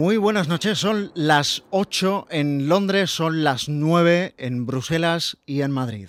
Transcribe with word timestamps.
Muy 0.00 0.16
buenas 0.16 0.48
noches, 0.48 0.78
son 0.78 1.12
las 1.14 1.62
8 1.68 2.28
en 2.30 2.70
Londres, 2.70 3.10
son 3.10 3.44
las 3.44 3.68
9 3.68 4.34
en 4.38 4.64
Bruselas 4.64 5.36
y 5.44 5.60
en 5.60 5.72
Madrid. 5.72 6.08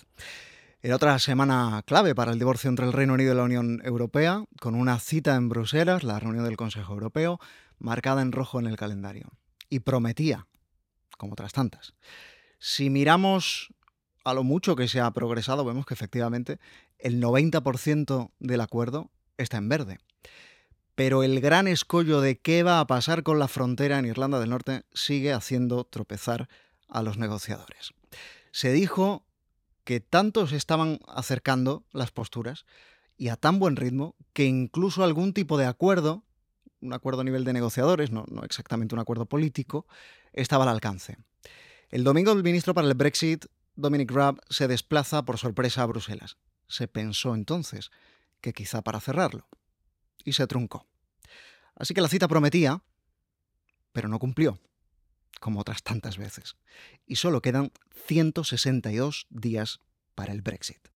En 0.81 0.93
otra 0.93 1.19
semana 1.19 1.83
clave 1.85 2.15
para 2.15 2.31
el 2.31 2.39
divorcio 2.39 2.69
entre 2.69 2.85
el 2.85 2.93
Reino 2.93 3.15
Unido 3.15 3.33
y 3.33 3.35
la 3.35 3.43
Unión 3.43 3.81
Europea, 3.83 4.45
con 4.61 4.75
una 4.75 4.97
cita 4.97 5.35
en 5.35 5.49
Bruselas, 5.49 6.05
la 6.05 6.21
reunión 6.21 6.45
del 6.45 6.55
Consejo 6.55 6.93
Europeo, 6.93 7.37
marcada 7.79 8.21
en 8.21 8.31
rojo 8.31 8.61
en 8.61 8.67
el 8.67 8.77
calendario. 8.77 9.27
Y 9.67 9.79
prometía, 9.81 10.47
como 11.17 11.33
otras 11.33 11.51
tantas. 11.51 11.93
Si 12.59 12.89
miramos 12.89 13.73
a 14.23 14.33
lo 14.33 14.45
mucho 14.45 14.77
que 14.77 14.87
se 14.87 15.01
ha 15.01 15.11
progresado, 15.11 15.65
vemos 15.65 15.85
que 15.85 15.95
efectivamente 15.95 16.59
el 16.97 17.21
90% 17.21 18.31
del 18.39 18.61
acuerdo 18.61 19.11
está 19.37 19.57
en 19.57 19.67
verde 19.67 19.99
pero 21.03 21.23
el 21.23 21.41
gran 21.41 21.67
escollo 21.67 22.21
de 22.21 22.37
qué 22.37 22.61
va 22.61 22.79
a 22.79 22.85
pasar 22.85 23.23
con 23.23 23.39
la 23.39 23.47
frontera 23.47 23.97
en 23.97 24.05
Irlanda 24.05 24.39
del 24.39 24.51
Norte 24.51 24.83
sigue 24.93 25.33
haciendo 25.33 25.83
tropezar 25.83 26.47
a 26.87 27.01
los 27.01 27.17
negociadores. 27.17 27.89
Se 28.51 28.71
dijo 28.71 29.25
que 29.83 29.99
tanto 29.99 30.45
se 30.45 30.57
estaban 30.57 30.99
acercando 31.07 31.83
las 31.91 32.11
posturas 32.11 32.67
y 33.17 33.29
a 33.29 33.35
tan 33.35 33.57
buen 33.57 33.77
ritmo 33.77 34.15
que 34.31 34.45
incluso 34.45 35.03
algún 35.03 35.33
tipo 35.33 35.57
de 35.57 35.65
acuerdo, 35.65 36.23
un 36.81 36.93
acuerdo 36.93 37.21
a 37.21 37.23
nivel 37.23 37.45
de 37.45 37.53
negociadores, 37.53 38.11
no, 38.11 38.25
no 38.29 38.43
exactamente 38.43 38.93
un 38.93 39.01
acuerdo 39.01 39.25
político, 39.25 39.87
estaba 40.33 40.65
al 40.65 40.69
alcance. 40.69 41.17
El 41.89 42.03
domingo 42.03 42.31
el 42.31 42.43
ministro 42.43 42.75
para 42.75 42.87
el 42.87 42.93
Brexit, 42.93 43.47
Dominic 43.73 44.11
Raab, 44.11 44.39
se 44.51 44.67
desplaza 44.67 45.25
por 45.25 45.39
sorpresa 45.39 45.81
a 45.81 45.87
Bruselas. 45.87 46.37
Se 46.67 46.87
pensó 46.87 47.33
entonces 47.33 47.89
que 48.39 48.53
quizá 48.53 48.83
para 48.83 48.99
cerrarlo. 48.99 49.47
Y 50.23 50.33
se 50.33 50.45
truncó. 50.45 50.90
Así 51.75 51.93
que 51.93 52.01
la 52.01 52.07
cita 52.07 52.27
prometía, 52.27 52.81
pero 53.91 54.07
no 54.07 54.19
cumplió, 54.19 54.59
como 55.39 55.59
otras 55.59 55.83
tantas 55.83 56.17
veces. 56.17 56.55
Y 57.05 57.15
solo 57.15 57.41
quedan 57.41 57.71
162 58.07 59.27
días 59.29 59.79
para 60.15 60.33
el 60.33 60.41
Brexit. 60.41 60.89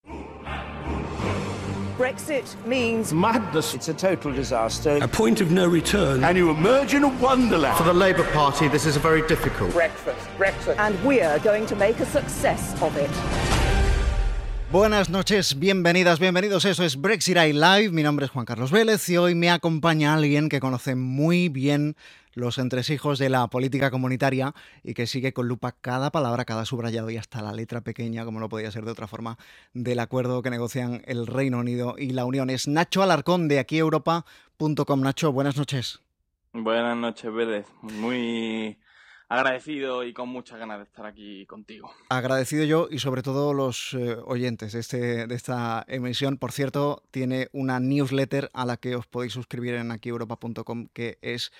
Brexit 1.98 2.44
means 2.66 3.14
madness. 3.14 3.74
It's 3.74 3.88
a 3.88 3.94
total 3.94 4.34
disaster. 4.34 5.02
A 5.02 5.08
point 5.08 5.40
of 5.40 5.52
no 5.52 5.66
return. 5.66 6.26
And 6.26 6.38
you 6.38 6.50
emerge 6.50 6.94
in 6.94 7.06
a 7.06 7.08
wonderland. 7.22 7.78
For 7.78 7.86
the 7.86 7.94
Labour 7.94 8.26
Party, 8.34 8.68
this 8.68 8.86
is 8.86 8.98
a 8.98 9.00
very 9.00 9.26
difficult. 9.28 9.72
Breakfast, 9.72 10.28
breakfast. 10.38 10.78
And 10.78 11.02
we're 11.06 11.40
going 11.40 11.66
to 11.68 11.76
make 11.78 12.02
a 12.02 12.06
success 12.06 12.76
of 12.82 12.98
it. 12.98 13.10
Buenas 14.72 15.10
noches, 15.10 15.60
bienvenidas, 15.60 16.20
bienvenidos. 16.20 16.66
Eso 16.66 16.84
es 16.84 17.00
Brexit 17.00 17.38
Eye 17.38 17.54
Live. 17.54 17.92
Mi 17.92 18.04
nombre 18.04 18.26
es 18.26 18.32
Juan 18.32 18.46
Carlos 18.46 18.72
Vélez 18.72 19.08
y 19.10 19.18
hoy 19.18 19.36
me 19.36 19.50
acompaña 19.50 20.14
alguien 20.14 20.50
que 20.50 20.60
conoce 20.60 20.96
muy 20.96 21.50
bien 21.50 21.96
los 22.34 22.58
entresijos 22.58 23.18
de 23.20 23.30
la 23.30 23.48
política 23.48 23.92
comunitaria 23.92 24.54
y 24.84 24.94
que 24.94 25.08
sigue 25.08 25.34
con 25.34 25.48
lupa 25.48 25.72
cada 25.80 26.12
palabra, 26.12 26.46
cada 26.46 26.66
subrayado 26.66 27.10
y 27.10 27.18
hasta 27.18 27.42
la 27.42 27.54
letra 27.54 27.82
pequeña, 27.82 28.26
como 28.26 28.40
no 28.40 28.50
podía 28.50 28.72
ser 28.72 28.86
de 28.86 28.92
otra 28.92 29.08
forma, 29.08 29.38
del 29.74 30.00
acuerdo 30.00 30.42
que 30.42 30.50
negocian 30.50 31.04
el 31.06 31.28
Reino 31.28 31.60
Unido 31.60 31.96
y 31.98 32.10
la 32.10 32.26
Unión. 32.26 32.50
Es 32.50 32.68
Nacho 32.68 33.02
Alarcón 33.04 33.48
de 33.48 33.60
aquí 33.60 33.78
Europa.com. 33.78 35.02
Nacho, 35.02 35.32
buenas 35.32 35.58
noches. 35.58 36.02
Buenas 36.52 36.98
noches, 36.98 37.34
Vélez. 37.34 37.66
Muy 37.82 38.78
agradecido 39.28 40.04
y 40.04 40.14
con 40.14 40.30
muchas 40.30 40.60
ganas 40.60 40.78
de 40.78 40.84
estar 40.84 41.06
aquí 41.06 41.46
contigo. 41.46 41.92
Agradecido 42.10 42.64
yo 42.64 42.88
y 42.90 43.00
sobre 43.00 43.24
todo 43.24 43.54
los 43.54 43.94
eh, 43.94 44.18
oyentes 44.26 44.74
de, 44.74 44.80
este, 44.80 45.28
de 45.28 45.36
esta 45.36 45.84
emisión. 45.88 46.38
Por 46.38 46.52
cierto, 46.52 47.04
tiene 47.12 47.50
una 47.52 47.80
newsletter 47.80 48.50
a 48.54 48.66
la 48.66 48.78
que 48.78 48.96
os 48.96 49.08
podéis 49.08 49.34
suscribir 49.34 49.76
en 49.76 49.92
akieuropa.com 49.92 50.88
que 50.94 51.18
es 51.22 51.52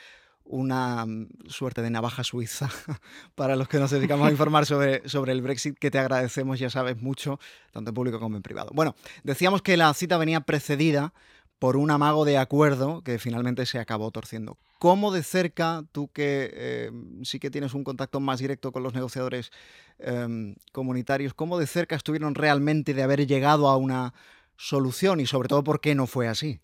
una 0.46 1.06
mm, 1.06 1.28
suerte 1.48 1.82
de 1.82 1.90
navaja 1.90 2.24
suiza 2.24 2.70
para 3.36 3.56
los 3.56 3.68
que 3.68 3.80
nos 3.80 3.92
dedicamos 3.92 4.28
a 4.28 4.32
informar 4.32 4.66
sobre, 4.66 5.08
sobre 5.10 5.32
el 5.32 5.42
Brexit, 5.42 5.78
que 5.78 5.92
te 5.92 6.00
agradecemos, 6.00 6.60
ya 6.60 6.70
sabes, 6.70 7.02
mucho, 7.02 7.40
tanto 7.72 7.90
en 7.90 7.96
público 7.96 8.20
como 8.20 8.38
en 8.38 8.44
privado. 8.44 8.70
Bueno, 8.74 8.96
decíamos 9.24 9.62
que 9.62 9.76
la 9.76 9.94
cita 9.94 10.18
venía 10.18 10.42
precedida 10.42 11.14
por 11.60 11.78
un 11.78 11.92
amago 11.92 12.26
de 12.26 12.38
acuerdo 12.38 13.02
que 13.02 13.20
finalmente 13.20 13.66
se 13.66 13.80
acabó 13.80 14.12
torciendo. 14.12 14.58
¿Cómo 14.80 15.12
de 15.12 15.24
cerca, 15.24 15.84
tú 15.92 16.10
que 16.10 16.52
eh, 16.54 16.92
sí 17.24 17.40
que 17.40 17.50
tienes 17.50 17.74
un 17.74 17.84
contacto 17.84 18.20
más 18.20 18.40
directo 18.40 18.72
con 18.72 18.84
los 18.84 18.94
negociadores 18.94 19.52
em, 20.00 20.56
comunitarios, 20.72 21.34
cómo 21.34 21.58
de 21.58 21.68
cerca 21.68 21.96
estuvieron 21.96 22.36
realmente 22.36 22.94
de 22.94 23.04
haber 23.04 23.26
llegado 23.26 23.70
a 23.70 23.78
una 23.78 24.14
solución 24.58 25.20
y 25.20 25.26
sobre 25.26 25.48
todo 25.48 25.64
por 25.64 25.80
qué 25.80 25.96
no 25.96 26.08
fue 26.08 26.28
así? 26.28 26.60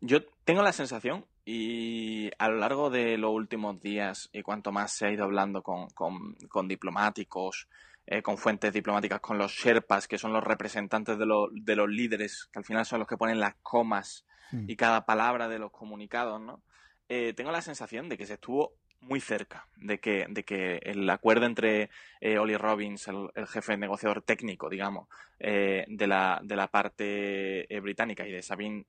Yo 0.00 0.24
tengo 0.44 0.62
la 0.62 0.72
sensación 0.72 1.24
y 1.44 2.30
a 2.38 2.48
lo 2.48 2.56
largo 2.56 2.90
de 2.90 3.16
los 3.16 3.32
últimos 3.32 3.80
días 3.80 4.28
y 4.32 4.42
cuanto 4.42 4.72
más 4.72 4.92
se 4.92 5.06
ha 5.06 5.10
ido 5.12 5.24
hablando 5.24 5.62
con 5.62 6.68
diplomáticos, 6.68 7.68
eh, 8.04 8.20
con 8.20 8.36
fuentes 8.36 8.72
diplomáticas, 8.72 9.20
con 9.20 9.38
los 9.38 9.52
Sherpas, 9.52 10.08
que 10.08 10.18
son 10.18 10.32
los 10.32 10.42
representantes 10.42 11.16
de, 11.18 11.24
de 11.52 11.76
los 11.76 11.88
líderes, 11.88 12.48
que 12.52 12.58
al 12.58 12.64
final 12.64 12.84
son 12.84 12.98
los 12.98 13.06
que 13.06 13.16
ponen 13.16 13.38
las 13.38 13.54
comas 13.62 14.26
hmm. 14.50 14.68
y 14.68 14.74
cada 14.74 15.06
palabra 15.06 15.48
de 15.48 15.60
los 15.60 15.70
comunicados, 15.70 16.40
¿no? 16.40 16.62
Eh, 17.08 17.32
tengo 17.34 17.52
la 17.52 17.62
sensación 17.62 18.08
de 18.08 18.18
que 18.18 18.26
se 18.26 18.34
estuvo 18.34 18.74
muy 19.00 19.20
cerca 19.20 19.68
de 19.76 20.00
que, 20.00 20.26
de 20.28 20.44
que 20.44 20.76
el 20.82 21.08
acuerdo 21.10 21.46
entre 21.46 21.90
eh, 22.20 22.38
Oli 22.38 22.56
Robbins, 22.56 23.06
el, 23.08 23.46
jefe 23.46 23.76
negociador 23.76 24.22
técnico, 24.22 24.68
digamos, 24.68 25.08
de, 25.38 26.06
la, 26.06 26.40
de 26.42 26.56
la 26.56 26.68
parte 26.68 27.66
británica 27.82 28.26
y 28.26 28.30
de 28.30 28.42
Sabine, 28.42 28.84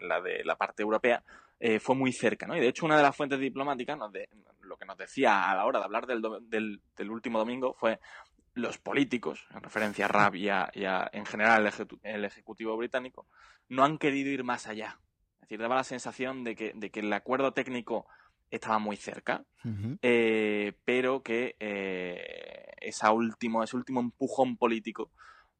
la 0.00 0.22
de 0.22 0.42
la 0.42 0.56
parte 0.56 0.82
europea, 0.82 1.22
fue 1.80 1.94
muy 1.94 2.12
cerca, 2.12 2.46
¿no? 2.46 2.56
Y 2.56 2.60
de 2.60 2.68
hecho 2.68 2.86
una 2.86 2.96
de 2.96 3.02
las 3.02 3.14
fuentes 3.14 3.38
diplomáticas, 3.38 3.98
de, 4.10 4.26
lo 4.68 4.76
que 4.76 4.84
nos 4.84 4.96
decía 4.96 5.50
a 5.50 5.56
la 5.56 5.66
hora 5.66 5.80
de 5.80 5.84
hablar 5.84 6.06
del, 6.06 6.22
del, 6.42 6.80
del 6.96 7.10
último 7.10 7.38
domingo 7.38 7.74
fue 7.74 7.98
los 8.58 8.78
políticos, 8.78 9.46
en 9.54 9.62
referencia 9.62 10.06
a 10.06 10.08
RAB 10.08 10.34
y 10.36 10.48
a, 10.48 11.10
en 11.12 11.26
general 11.26 11.70
el, 12.02 12.24
Ejecutivo 12.24 12.76
británico, 12.76 13.26
no 13.68 13.84
han 13.84 13.98
querido 13.98 14.30
ir 14.30 14.44
más 14.44 14.66
allá. 14.66 15.00
Es 15.36 15.40
decir, 15.42 15.60
daba 15.60 15.76
la 15.76 15.84
sensación 15.84 16.44
de 16.44 16.54
que, 16.54 16.72
de 16.74 16.90
que 16.90 17.00
el 17.00 17.12
acuerdo 17.12 17.52
técnico 17.52 18.06
estaba 18.50 18.78
muy 18.78 18.96
cerca, 18.96 19.44
eh, 20.02 20.72
pero 20.84 21.22
que 21.22 21.56
eh, 21.60 22.66
esa 22.80 23.12
último, 23.12 23.62
ese 23.62 23.76
último 23.76 24.00
empujón 24.00 24.56
político 24.56 25.10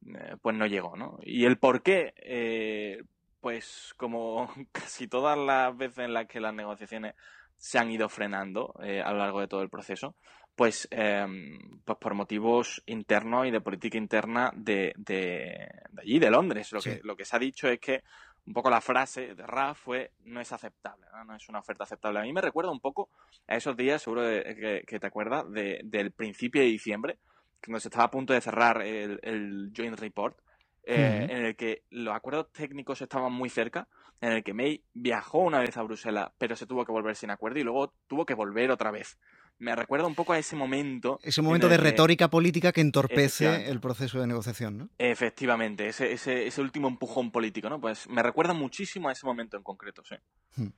eh, 0.07 0.35
pues 0.41 0.55
no 0.55 0.65
llegó. 0.65 0.95
¿no? 0.95 1.19
Y 1.21 1.45
el 1.45 1.57
por 1.57 1.83
qué, 1.83 3.05
pues 3.39 3.93
como 3.97 4.51
casi 4.71 5.07
todas 5.07 5.37
las 5.37 5.75
veces 5.77 6.05
en 6.05 6.13
las 6.13 6.27
que 6.27 6.39
las 6.39 6.53
negociaciones 6.53 7.15
se 7.55 7.77
han 7.77 7.91
ido 7.91 8.07
frenando 8.07 8.73
a 8.79 9.11
lo 9.11 9.17
largo 9.17 9.41
de 9.41 9.47
todo 9.47 9.61
el 9.61 9.69
proceso, 9.69 10.15
pues, 10.55 10.87
em, 10.91 11.79
pues 11.85 11.97
por 11.97 12.13
motivos 12.13 12.83
internos 12.85 13.47
y 13.47 13.51
de 13.51 13.61
política 13.61 13.97
interna 13.97 14.51
de, 14.55 14.93
de, 14.97 15.69
allí, 15.97 16.19
de 16.19 16.29
Londres. 16.29 16.71
Lo, 16.71 16.81
que, 16.81 16.99
lo 17.03 17.15
que 17.15 17.25
se 17.25 17.35
ha 17.35 17.39
dicho 17.39 17.67
es 17.67 17.79
que 17.79 18.03
un 18.49 18.53
poco 18.53 18.69
la 18.69 18.81
frase 18.81 19.35
de 19.35 19.45
Raf 19.45 19.79
fue 19.79 20.11
no 20.25 20.41
es 20.41 20.51
aceptable, 20.51 21.05
¿no? 21.25 21.35
es 21.35 21.47
una 21.49 21.59
oferta 21.59 21.83
aceptable. 21.83 22.19
A 22.19 22.23
mí 22.23 22.33
me 22.33 22.41
recuerda 22.41 22.71
un 22.71 22.79
poco 22.79 23.09
a 23.47 23.55
esos 23.55 23.77
días, 23.77 24.01
seguro 24.01 24.23
que, 24.23 24.99
te 24.99 25.07
acuerdas, 25.07 25.45
del 25.51 26.11
principio 26.11 26.61
de 26.61 26.67
diciembre, 26.67 27.19
cuando 27.63 27.79
se 27.79 27.89
estaba 27.89 28.05
a 28.05 28.11
punto 28.11 28.33
de 28.33 28.41
cerrar 28.41 28.81
el, 28.81 29.71
Joint 29.75 29.99
Report, 29.99 30.37
eh, 30.83 31.27
en 31.29 31.45
el 31.45 31.55
que 31.55 31.83
los 31.91 32.15
acuerdos 32.15 32.51
técnicos 32.51 32.99
estaban 33.01 33.31
muy 33.31 33.49
cerca, 33.49 33.87
en 34.19 34.31
el 34.31 34.43
que 34.43 34.53
May 34.53 34.83
viajó 34.93 35.39
una 35.39 35.59
vez 35.59 35.77
a 35.77 35.83
Bruselas, 35.83 36.31
pero 36.37 36.55
se 36.55 36.65
tuvo 36.65 36.83
que 36.85 36.91
volver 36.91 37.15
sin 37.15 37.29
acuerdo 37.29 37.59
y 37.59 37.63
luego 37.63 37.93
tuvo 38.07 38.25
que 38.25 38.33
volver 38.33 38.71
otra 38.71 38.89
vez 38.91 39.19
me 39.59 39.75
recuerda 39.75 40.07
un 40.07 40.15
poco 40.15 40.33
a 40.33 40.39
ese 40.39 40.55
momento. 40.55 41.19
Ese 41.21 41.41
momento 41.41 41.69
de 41.69 41.77
retórica 41.77 42.29
política 42.29 42.71
que 42.71 42.81
entorpece 42.81 43.69
el 43.69 43.79
proceso 43.79 44.19
de 44.19 44.27
negociación, 44.27 44.77
¿no? 44.77 44.89
Efectivamente, 44.97 45.87
ese, 45.87 46.13
ese, 46.13 46.47
ese, 46.47 46.61
último 46.61 46.87
empujón 46.87 47.31
político, 47.31 47.69
¿no? 47.69 47.79
Pues 47.79 48.07
me 48.09 48.23
recuerda 48.23 48.53
muchísimo 48.53 49.09
a 49.09 49.11
ese 49.11 49.25
momento 49.25 49.57
en 49.57 49.63
concreto, 49.63 50.03
sí. 50.05 50.15
Hmm. 50.55 50.69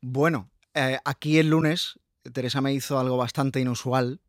Bueno, 0.00 0.50
eh, 0.74 0.98
aquí 1.04 1.38
el 1.38 1.48
lunes 1.48 1.98
Teresa 2.30 2.60
me 2.60 2.72
hizo 2.72 2.98
algo 2.98 3.16
bastante 3.16 3.60
inusual. 3.60 4.20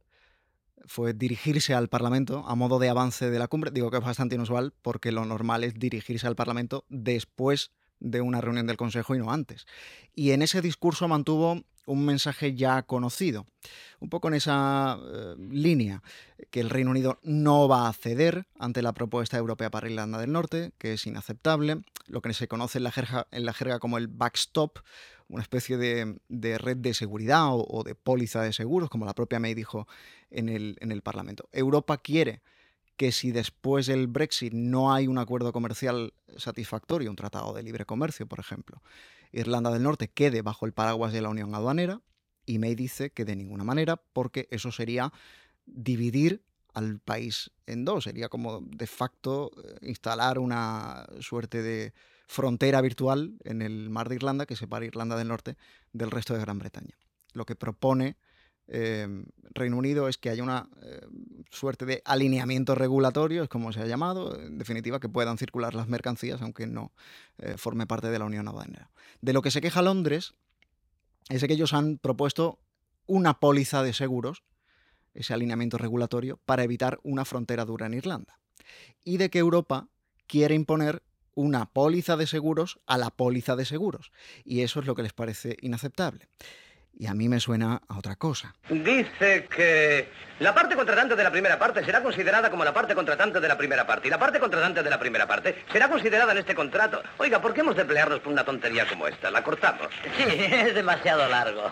Fue 0.86 1.14
dirigirse 1.14 1.74
al 1.74 1.88
Parlamento 1.88 2.44
a 2.48 2.56
modo 2.56 2.80
de 2.80 2.90
avance 2.90 3.30
de 3.30 3.40
la 3.40 3.48
cumbre. 3.48 3.72
Digo 3.72 3.92
que 3.92 3.98
es 3.98 4.04
bastante 4.04 4.36
inusual 4.36 4.74
porque 4.82 5.12
lo 5.12 5.26
normal 5.26 5.64
es 5.64 5.76
dirigirse 5.76 6.28
al 6.28 6.36
Parlamento 6.36 6.86
después 6.90 7.72
de 8.04 8.22
una 8.22 8.42
reunión 8.42 8.68
del 8.68 8.78
Consejo 8.78 9.16
y 9.16 9.18
no 9.18 9.32
antes. 9.32 9.66
Y 10.14 10.32
en 10.32 10.44
ese 10.44 10.62
discurso 10.62 11.08
mantuvo 11.08 11.64
un 11.86 12.06
mensaje 12.06 12.56
ya 12.56 12.84
conocido, 12.84 13.46
un 14.00 14.10
poco 14.10 14.28
en 14.28 14.36
esa 14.36 14.98
eh, 15.02 15.36
línea, 15.38 16.02
que 16.50 16.60
el 16.60 16.70
Reino 16.70 16.92
Unido 16.92 17.20
no 17.24 17.68
va 17.68 17.90
a 17.90 17.94
ceder 17.94 18.46
ante 18.58 18.82
la 18.82 18.94
propuesta 18.94 19.38
europea 19.38 19.70
para 19.70 19.90
Irlanda 19.90 20.20
del 20.20 20.32
Norte, 20.32 20.72
que 20.78 20.94
es 20.94 21.06
inaceptable, 21.08 21.82
lo 22.08 22.22
que 22.22 22.34
se 22.34 22.48
conoce 22.48 22.78
en 22.78 22.84
la 22.84 22.92
jerga, 22.92 23.28
en 23.32 23.46
la 23.46 23.54
jerga 23.54 23.80
como 23.80 23.98
el 23.98 24.08
backstop, 24.08 24.80
una 25.28 25.42
especie 25.42 25.78
de, 25.78 26.58
red 26.58 26.78
de 26.78 26.94
seguridad 26.94 27.48
o, 27.52 27.84
de 27.84 27.96
póliza 27.96 28.42
de 28.42 28.54
seguros, 28.54 28.90
como 28.90 29.06
la 29.06 29.14
propia 29.14 29.40
May 29.40 29.54
dijo 29.54 29.88
en 30.30 30.50
el, 30.50 30.78
en 30.80 30.92
el 30.92 31.02
Parlamento. 31.02 31.50
Europa 31.52 31.98
quiere 31.98 32.42
que 32.96 33.12
si 33.12 33.32
después 33.32 33.88
del 33.88 34.08
Brexit 34.08 34.54
no 34.54 34.94
hay 34.94 35.08
un 35.08 35.18
acuerdo 35.18 35.52
comercial 35.52 36.14
satisfactorio, 36.38 37.10
un 37.10 37.16
tratado 37.16 37.54
de 37.54 37.64
libre 37.64 37.86
comercio, 37.86 38.28
por 38.28 38.40
ejemplo, 38.40 38.82
Irlanda 39.32 39.72
del 39.72 39.84
Norte 39.84 40.10
quede 40.10 40.42
bajo 40.42 40.66
el 40.66 40.74
paraguas 40.74 41.12
de 41.12 41.22
la 41.22 41.30
Unión 41.30 41.56
Aduanera 41.56 42.02
Y 42.46 42.60
May 42.60 42.76
dice 42.76 43.10
que 43.10 43.26
de 43.26 43.36
ninguna 43.36 43.64
manera, 43.64 43.98
porque 43.98 44.48
eso 44.52 44.72
sería 44.72 45.12
dividir 45.66 46.44
al 46.74 47.00
país 47.00 47.52
en 47.66 47.86
dos. 47.86 48.04
Sería 48.04 48.30
como 48.30 48.62
de 48.62 48.88
facto 48.88 49.52
eh, 49.64 49.88
instalar 49.88 50.40
una 50.40 51.06
suerte 51.20 51.62
de 51.62 51.94
frontera 52.28 52.82
virtual 52.82 53.38
en 53.44 53.62
el 53.62 53.90
mar 53.90 54.10
de 54.10 54.16
Irlanda 54.16 54.46
que 54.46 54.56
separa 54.56 54.86
Irlanda 54.86 55.16
del 55.16 55.28
Norte 55.28 55.58
del 55.92 56.12
resto 56.12 56.34
de 56.34 56.40
Gran 56.40 56.60
Bretaña. 56.60 56.98
Lo 57.34 57.46
que 57.46 57.56
propone 57.56 58.18
eh, 58.68 59.08
Reino 59.54 59.78
Unido 59.78 60.08
es 60.08 60.18
que 60.18 60.30
haya 60.30 60.44
una 60.44 60.70
eh, 60.82 61.02
suerte 61.50 61.86
de 61.86 62.02
alineamiento 62.06 62.76
regulatorio, 62.76 63.44
es 63.44 63.50
como 63.50 63.72
se 63.72 63.82
ha 63.82 63.86
llamado, 63.86 64.40
en 64.40 64.58
definitiva, 64.58 65.00
que 65.00 65.10
puedan 65.10 65.38
circular 65.38 65.76
las 65.76 65.88
mercancías, 65.88 66.42
aunque 66.42 66.68
no 66.68 66.92
forme 67.58 67.88
parte 67.88 68.10
de 68.10 68.20
la 68.20 68.26
Unión 68.26 68.48
Aduanera. 68.48 68.90
De 69.22 69.34
lo 69.34 69.42
que 69.42 69.52
se 69.52 69.60
queja 69.60 69.82
Londres 69.82 70.34
es 71.30 71.44
que 71.44 71.54
ellos 71.54 71.74
han 71.74 71.98
propuesto 71.98 72.60
una 73.06 73.40
póliza 73.40 73.84
de 73.84 73.94
seguros 73.94 74.44
ese 75.14 75.34
alineamiento 75.34 75.78
regulatorio 75.78 76.40
para 76.46 76.64
evitar 76.64 77.00
una 77.04 77.26
frontera 77.26 77.66
dura 77.66 77.86
en 77.86 77.94
Irlanda. 77.94 78.40
Y 79.04 79.18
de 79.18 79.30
que 79.30 79.40
Europa 79.40 79.88
quiere 80.28 80.56
imponer 80.56 81.04
una 81.36 81.66
póliza 81.66 82.18
de 82.18 82.28
seguros 82.28 82.80
a 82.86 82.98
la 82.98 83.10
póliza 83.10 83.56
de 83.56 83.66
seguros. 83.66 84.12
Y 84.44 84.62
eso 84.62 84.80
es 84.80 84.86
lo 84.86 84.96
que 84.96 85.04
les 85.04 85.14
parece 85.14 85.58
inaceptable. 85.62 86.28
Y 86.96 87.08
a 87.08 87.14
mí 87.14 87.28
me 87.28 87.40
suena 87.40 87.82
a 87.88 87.98
otra 87.98 88.16
cosa. 88.16 88.56
Dice 88.70 89.48
que 89.48 90.10
la 90.40 90.54
parte 90.54 90.76
contratante 90.76 91.16
de 91.16 91.24
la 91.24 91.32
primera 91.32 91.58
parte 91.58 91.84
será 91.84 92.04
considerada 92.04 92.50
como 92.52 92.64
la 92.64 92.74
parte 92.74 92.94
contratante 92.94 93.40
de 93.40 93.48
la 93.48 93.58
primera 93.58 93.86
parte. 93.86 94.08
Y 94.08 94.12
la 94.12 94.20
parte 94.20 94.40
contratante 94.40 94.84
de 94.84 94.90
la 94.90 95.00
primera 95.00 95.28
parte 95.28 95.64
será 95.72 95.90
considerada 95.90 96.32
en 96.32 96.38
este 96.38 96.54
contrato. 96.54 97.02
Oiga, 97.18 97.42
¿por 97.42 97.54
qué 97.54 97.62
hemos 97.62 97.76
de 97.76 97.86
pelearnos 97.86 98.20
por 98.20 98.32
una 98.32 98.46
tontería 98.46 98.88
como 98.88 99.08
esta? 99.08 99.32
La 99.32 99.44
cortamos. 99.44 99.88
Sí, 100.18 100.24
es 100.28 100.76
demasiado 100.76 101.28
largo. 101.28 101.64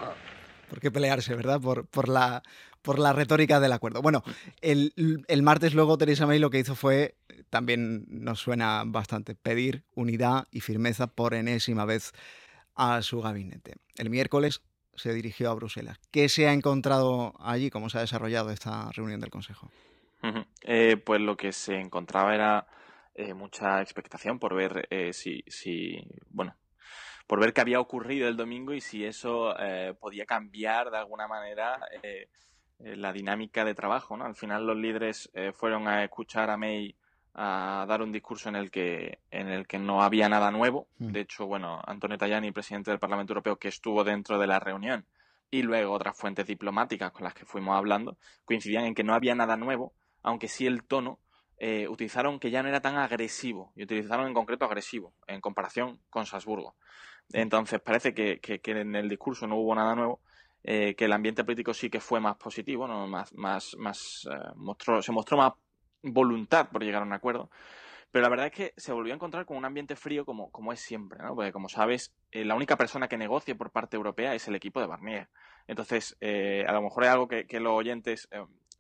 ¿Por 0.70 0.80
qué 0.80 0.90
pelearse, 0.90 1.36
verdad? 1.36 1.60
Por, 1.62 1.86
por 1.86 2.10
la 2.10 2.42
por 2.82 3.00
la 3.00 3.14
retórica 3.14 3.60
del 3.60 3.74
acuerdo. 3.74 4.02
Bueno, 4.02 4.24
el, 4.62 4.94
martes 5.44 5.74
luego 5.74 5.98
Teresa 5.98 6.26
May 6.26 6.40
lo 6.40 6.50
que 6.50 6.60
hizo 6.60 6.76
fue, 6.76 7.16
también 7.50 8.06
nos 8.10 8.40
suena 8.40 8.84
bastante, 8.86 9.36
pedir 9.36 9.84
unidad 9.94 10.48
y 10.52 10.62
firmeza 10.62 11.08
por 11.08 11.34
enésima 11.34 11.86
vez 11.86 12.12
a 12.76 13.02
su 13.02 13.22
gabinete. 13.22 13.76
El 13.98 14.10
miércoles 14.10 14.62
se 14.96 15.14
dirigió 15.14 15.50
a 15.50 15.54
Bruselas. 15.54 16.00
¿Qué 16.12 16.30
se 16.30 16.48
ha 16.48 16.54
encontrado 16.54 17.34
allí? 17.40 17.70
¿Cómo 17.70 17.90
se 17.90 17.98
ha 17.98 18.02
desarrollado 18.02 18.52
esta 18.52 18.90
reunión 18.92 19.20
del 19.20 19.30
Consejo? 19.30 19.72
Eh, 20.64 20.98
pues 20.98 21.22
lo 21.22 21.36
que 21.36 21.52
se 21.52 21.80
encontraba 21.80 22.36
era 22.36 22.68
eh, 23.16 23.34
mucha 23.34 23.82
expectación 23.82 24.40
por 24.40 24.56
ver 24.56 24.88
eh, 24.92 25.14
si, 25.14 25.44
si, 25.48 26.06
bueno, 26.30 26.56
por 27.26 27.40
ver 27.40 27.54
qué 27.54 27.62
había 27.62 27.80
ocurrido 27.80 28.28
el 28.28 28.38
domingo 28.38 28.74
y 28.74 28.82
si 28.82 29.06
eso 29.06 29.56
podía 30.00 30.26
cambiar 30.26 30.92
de 30.92 30.98
alguna 30.98 31.28
manera 31.28 31.80
eh, 32.84 32.96
la 32.96 33.14
dinámica 33.14 33.64
de 33.64 33.76
trabajo, 33.76 34.18
¿no? 34.18 34.26
Al 34.26 34.36
final 34.36 34.66
los 34.66 34.78
líderes 34.78 35.30
eh, 35.34 35.52
fueron 35.54 35.88
a 35.88 36.04
escuchar 36.04 36.50
a 36.50 36.58
May 36.58 36.96
a 37.34 37.86
dar 37.88 38.02
un 38.02 38.12
discurso 38.12 38.50
en 38.50 38.56
el 38.56 38.72
que 38.72 39.20
en 39.32 39.48
el 39.48 39.68
que 39.68 39.80
no 39.80 40.02
había 40.04 40.28
nada 40.30 40.52
nuevo. 40.52 40.88
Mm. 40.98 41.12
De 41.12 41.22
hecho, 41.22 41.46
bueno, 41.46 41.82
Antonio 41.86 42.18
Tajani, 42.18 42.52
presidente 42.52 42.92
del 42.92 43.00
Parlamento 43.00 43.34
Europeo, 43.34 43.58
que 43.58 43.70
estuvo 43.70 44.04
dentro 44.04 44.38
de 44.40 44.48
la 44.48 44.60
reunión, 44.60 45.06
y 45.50 45.64
luego 45.64 45.94
otras 45.94 46.18
fuentes 46.18 46.46
diplomáticas 46.46 47.12
con 47.12 47.24
las 47.24 47.34
que 47.34 47.46
fuimos 47.46 47.78
hablando, 47.78 48.18
coincidían 48.46 48.86
en 48.86 48.96
que 48.96 49.04
no 49.04 49.14
había 49.14 49.36
nada 49.36 49.58
nuevo, 49.58 49.94
aunque 50.24 50.48
sí 50.48 50.66
el 50.66 50.84
tono 50.84 51.20
eh, 51.58 51.88
utilizaron 51.88 52.40
que 52.40 52.52
ya 52.52 52.64
no 52.64 52.70
era 52.70 52.82
tan 52.82 52.98
agresivo, 52.98 53.72
y 53.76 53.84
utilizaron 53.84 54.28
en 54.28 54.34
concreto 54.34 54.66
agresivo, 54.66 55.14
en 55.28 55.42
comparación 55.42 56.00
con 56.10 56.26
Salzburgo. 56.26 56.76
Entonces 57.34 57.80
parece 57.80 58.14
que, 58.14 58.40
que 58.40 58.60
en 58.72 58.96
el 58.96 59.08
discurso 59.08 59.48
no 59.48 59.58
hubo 59.58 59.76
nada 59.76 59.96
nuevo, 59.96 60.22
eh, 60.64 60.96
que 60.96 61.06
el 61.06 61.14
ambiente 61.14 61.44
político 61.44 61.74
sí 61.74 61.90
que 61.90 62.00
fue 62.00 62.20
más 62.20 62.38
positivo, 62.38 62.88
¿no? 62.88 63.08
más, 63.08 63.34
más, 63.34 63.76
más 63.78 64.28
eh, 64.32 64.52
mostró, 64.56 65.02
se 65.02 65.12
mostró 65.12 65.38
más 65.38 65.54
voluntad 66.04 66.70
por 66.70 66.84
llegar 66.84 67.02
a 67.02 67.06
un 67.06 67.14
acuerdo. 67.14 67.50
Pero 68.12 68.24
la 68.24 68.30
verdad 68.30 68.48
es 68.48 68.52
que 68.52 68.74
se 68.76 68.92
volvió 68.92 69.14
a 69.14 69.16
encontrar 69.16 69.46
con 69.46 69.56
un 69.56 69.64
ambiente 69.64 69.96
frío 69.96 70.26
como, 70.26 70.52
como 70.52 70.74
es 70.74 70.82
siempre, 70.82 71.20
¿no? 71.24 71.34
Porque 71.34 71.54
como 71.54 71.70
sabes, 71.70 72.14
eh, 72.32 72.44
la 72.44 72.56
única 72.56 72.76
persona 72.76 73.08
que 73.08 73.18
negocia 73.18 73.56
por 73.56 73.72
parte 73.72 73.96
europea 73.96 74.36
es 74.36 74.48
el 74.48 74.56
equipo 74.56 74.82
de 74.82 74.88
Barnier. 74.88 75.30
Entonces, 75.68 76.18
a 76.22 76.72
lo 76.74 76.82
mejor 76.82 77.04
es 77.04 77.10
algo 77.10 77.28
que, 77.30 77.48
que 77.48 77.62
los 77.62 77.72
oyentes 77.72 78.28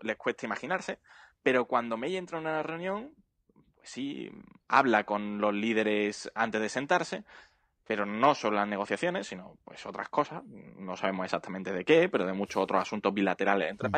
les 0.01 0.17
cuesta 0.17 0.45
imaginarse, 0.45 0.99
pero 1.43 1.65
cuando 1.65 1.97
May 1.97 2.17
entra 2.17 2.39
en 2.39 2.45
una 2.45 2.63
reunión, 2.63 3.13
pues 3.75 3.89
sí, 3.89 4.29
habla 4.67 5.05
con 5.05 5.39
los 5.39 5.53
líderes 5.53 6.31
antes 6.35 6.61
de 6.61 6.69
sentarse, 6.69 7.23
pero 7.85 8.05
no 8.05 8.35
solo 8.35 8.57
las 8.57 8.67
negociaciones, 8.67 9.27
sino 9.27 9.57
pues 9.65 9.85
otras 9.85 10.09
cosas, 10.09 10.43
no 10.45 10.95
sabemos 10.95 11.25
exactamente 11.25 11.73
de 11.73 11.83
qué, 11.83 12.09
pero 12.09 12.25
de 12.25 12.33
muchos 12.33 12.63
otros 12.63 12.81
asuntos 12.81 13.13
bilaterales 13.13 13.71
entre 13.71 13.89
mm. 13.89 13.91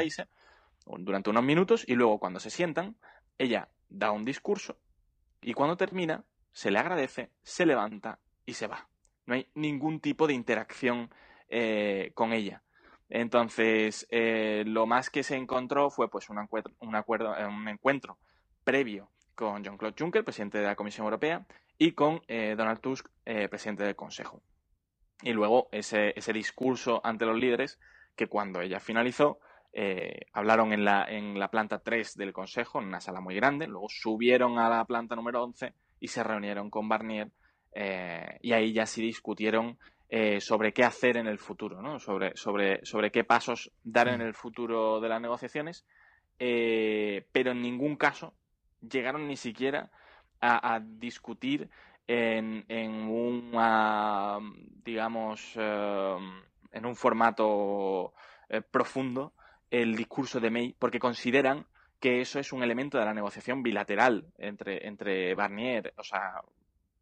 Durante 0.86 1.30
unos 1.30 1.44
minutos, 1.44 1.84
y 1.88 1.96
luego 1.96 2.20
cuando 2.20 2.40
se 2.40 2.50
sientan, 2.50 2.98
ella 3.38 3.70
da 3.90 4.12
un 4.12 4.26
discurso, 4.26 4.78
y 5.42 5.54
cuando 5.54 5.78
termina, 5.78 6.24
se 6.52 6.72
le 6.72 6.80
agradece, 6.80 7.32
se 7.42 7.66
levanta 7.66 8.20
y 8.46 8.54
se 8.54 8.68
va. 8.68 8.88
No 9.26 9.36
hay 9.36 9.48
ningún 9.56 10.00
tipo 10.00 10.28
de 10.28 10.34
interacción 10.34 11.10
eh, 11.50 12.12
con 12.14 12.34
ella. 12.34 12.64
Entonces, 13.10 14.08
eh, 14.10 14.64
lo 14.66 14.86
más 14.86 15.10
que 15.10 15.24
se 15.24 15.36
encontró 15.36 15.90
fue 15.90 16.10
pues 16.10 16.30
un, 16.30 16.38
un, 16.80 16.96
acuerdo, 16.96 17.36
un 17.48 17.68
encuentro 17.68 18.18
previo 18.64 19.12
con 19.36 19.64
Jean-Claude 19.64 19.96
Juncker, 19.98 20.24
presidente 20.24 20.60
de 20.60 20.66
la 20.66 20.76
Comisión 20.76 21.06
Europea, 21.06 21.46
y 21.78 21.92
con 21.94 22.22
eh, 22.28 22.56
Donald 22.58 22.80
Tusk, 22.80 23.08
eh, 23.26 23.48
presidente 23.50 23.84
del 23.84 23.96
Consejo. 23.96 24.42
Y 25.22 25.32
luego 25.34 25.70
ese, 25.72 26.14
ese, 26.18 26.34
discurso 26.34 27.02
ante 27.04 27.26
los 27.26 27.38
líderes 27.38 27.80
que 28.16 28.28
cuando 28.28 28.62
ella 28.62 28.80
finalizó, 28.80 29.40
eh, 29.74 30.28
hablaron 30.32 30.72
en 30.72 30.86
la, 30.86 31.06
en 31.10 31.40
la 31.40 31.50
planta 31.50 31.80
3 31.80 32.16
del 32.16 32.32
Consejo, 32.32 32.80
en 32.80 32.88
una 32.88 33.02
sala 33.02 33.22
muy 33.22 33.36
grande, 33.36 33.68
luego 33.68 33.88
subieron 33.90 34.60
a 34.60 34.70
la 34.70 34.86
planta 34.86 35.16
número 35.16 35.44
11 35.44 35.74
y 36.00 36.08
se 36.08 36.24
reunieron 36.24 36.70
con 36.70 36.88
Barnier 36.88 37.30
y 38.42 38.54
ahí 38.54 38.72
ya 38.72 38.86
sí 38.86 39.02
discutieron 39.02 39.80
sobre 40.40 40.74
qué 40.74 40.84
hacer 40.84 41.18
en 41.18 41.26
el 41.26 41.40
futuro, 41.40 41.82
¿no? 41.82 42.00
sobre, 42.00 42.38
sobre, 42.38 42.86
sobre 42.86 43.10
qué 43.10 43.24
pasos 43.24 43.72
dar 43.84 44.10
en 44.10 44.20
mm. 44.20 44.28
el 44.28 44.36
futuro 44.36 45.02
de 45.02 45.10
las 45.10 45.20
negociaciones, 45.20 45.84
pero 46.38 47.52
en 47.52 47.62
ningún 47.64 47.96
caso 47.96 48.36
llegaron 48.88 49.28
ni 49.28 49.38
siquiera 49.38 49.90
a, 50.40 50.80
discutir 50.84 51.68
en, 52.06 52.64
en 52.68 53.10
una, 53.10 54.38
digamos, 54.84 55.58
en 56.74 56.86
un 56.86 56.96
formato 56.96 58.14
eh, 58.50 58.62
profundo 58.62 59.34
el 59.74 59.96
discurso 59.96 60.40
de 60.40 60.52
May, 60.52 60.76
porque 60.78 61.00
consideran 61.00 61.66
que 62.00 62.22
eso 62.22 62.40
es 62.40 62.54
un 62.54 62.62
elemento 62.62 63.00
de 63.00 63.06
la 63.06 63.14
negociación 63.14 63.64
bilateral 63.64 64.28
entre, 64.38 64.88
entre 64.88 65.34
Barnier, 65.34 65.96
o 65.98 66.04
sea, 66.04 66.44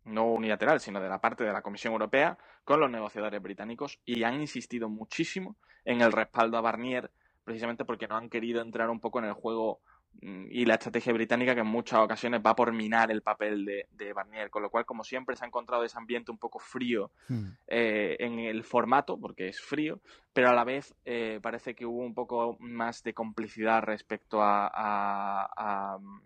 no 0.05 0.31
unilateral, 0.31 0.79
sino 0.79 1.01
de 1.01 1.09
la 1.09 1.19
parte 1.19 1.43
de 1.43 1.51
la 1.51 1.61
Comisión 1.61 1.91
Europea 1.91 2.37
con 2.63 2.79
los 2.79 2.89
negociadores 2.89 3.41
británicos 3.41 3.99
y 4.05 4.23
han 4.23 4.39
insistido 4.39 4.87
muchísimo 4.87 5.57
en 5.83 5.99
el 5.99 6.13
respaldo 6.13 6.57
a 6.57 6.61
Barnier 6.61 7.11
precisamente 7.43 7.83
porque 7.83 8.07
no 8.07 8.15
han 8.15 8.29
querido 8.29 8.61
entrar 8.61 8.89
un 8.89 9.01
poco 9.01 9.19
en 9.19 9.25
el 9.25 9.33
juego 9.33 9.81
y 10.21 10.65
la 10.65 10.75
estrategia 10.75 11.13
británica 11.13 11.55
que 11.55 11.61
en 11.61 11.67
muchas 11.67 11.99
ocasiones 11.99 12.41
va 12.45 12.55
por 12.55 12.71
minar 12.73 13.09
el 13.09 13.21
papel 13.21 13.65
de, 13.65 14.13
Barnier, 14.13 14.51
con 14.51 14.61
lo 14.61 14.69
cual, 14.69 14.85
como 14.85 15.03
siempre, 15.03 15.35
se 15.35 15.43
ha 15.43 15.47
encontrado 15.47 15.83
ese 15.83 15.97
ambiente 15.97 16.31
un 16.31 16.37
poco 16.37 16.59
frío 16.59 17.11
hmm. 17.27 17.47
eh, 17.67 18.17
en 18.19 18.39
el 18.39 18.63
formato, 18.63 19.17
porque 19.19 19.47
es 19.47 19.59
frío, 19.59 19.99
pero 20.31 20.49
a 20.49 20.53
la 20.53 20.63
vez 20.63 20.93
eh, 21.05 21.39
parece 21.41 21.73
que 21.73 21.85
hubo 21.85 22.01
un 22.01 22.13
poco 22.13 22.55
más 22.59 23.01
de 23.03 23.13
complicidad 23.13 23.81
respecto 23.81 24.39
a, 24.41 25.97
mm, 25.99 26.19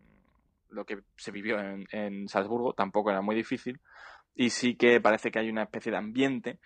lo 0.72 0.86
que 0.86 1.00
se 1.16 1.32
vivió 1.32 1.60
en, 1.60 1.88
en 1.92 2.28
Salzburgo, 2.28 2.74
tampoco 2.74 3.12
era 3.12 3.22
muy 3.22 3.36
difícil, 3.36 3.80
y 4.36 4.50
sí 4.50 4.76
que 4.76 5.00
parece 5.00 5.32
que 5.32 5.40
hay 5.40 5.50
una 5.50 5.64
especie 5.64 5.92
de 5.92 5.98
ambiente 5.98 6.60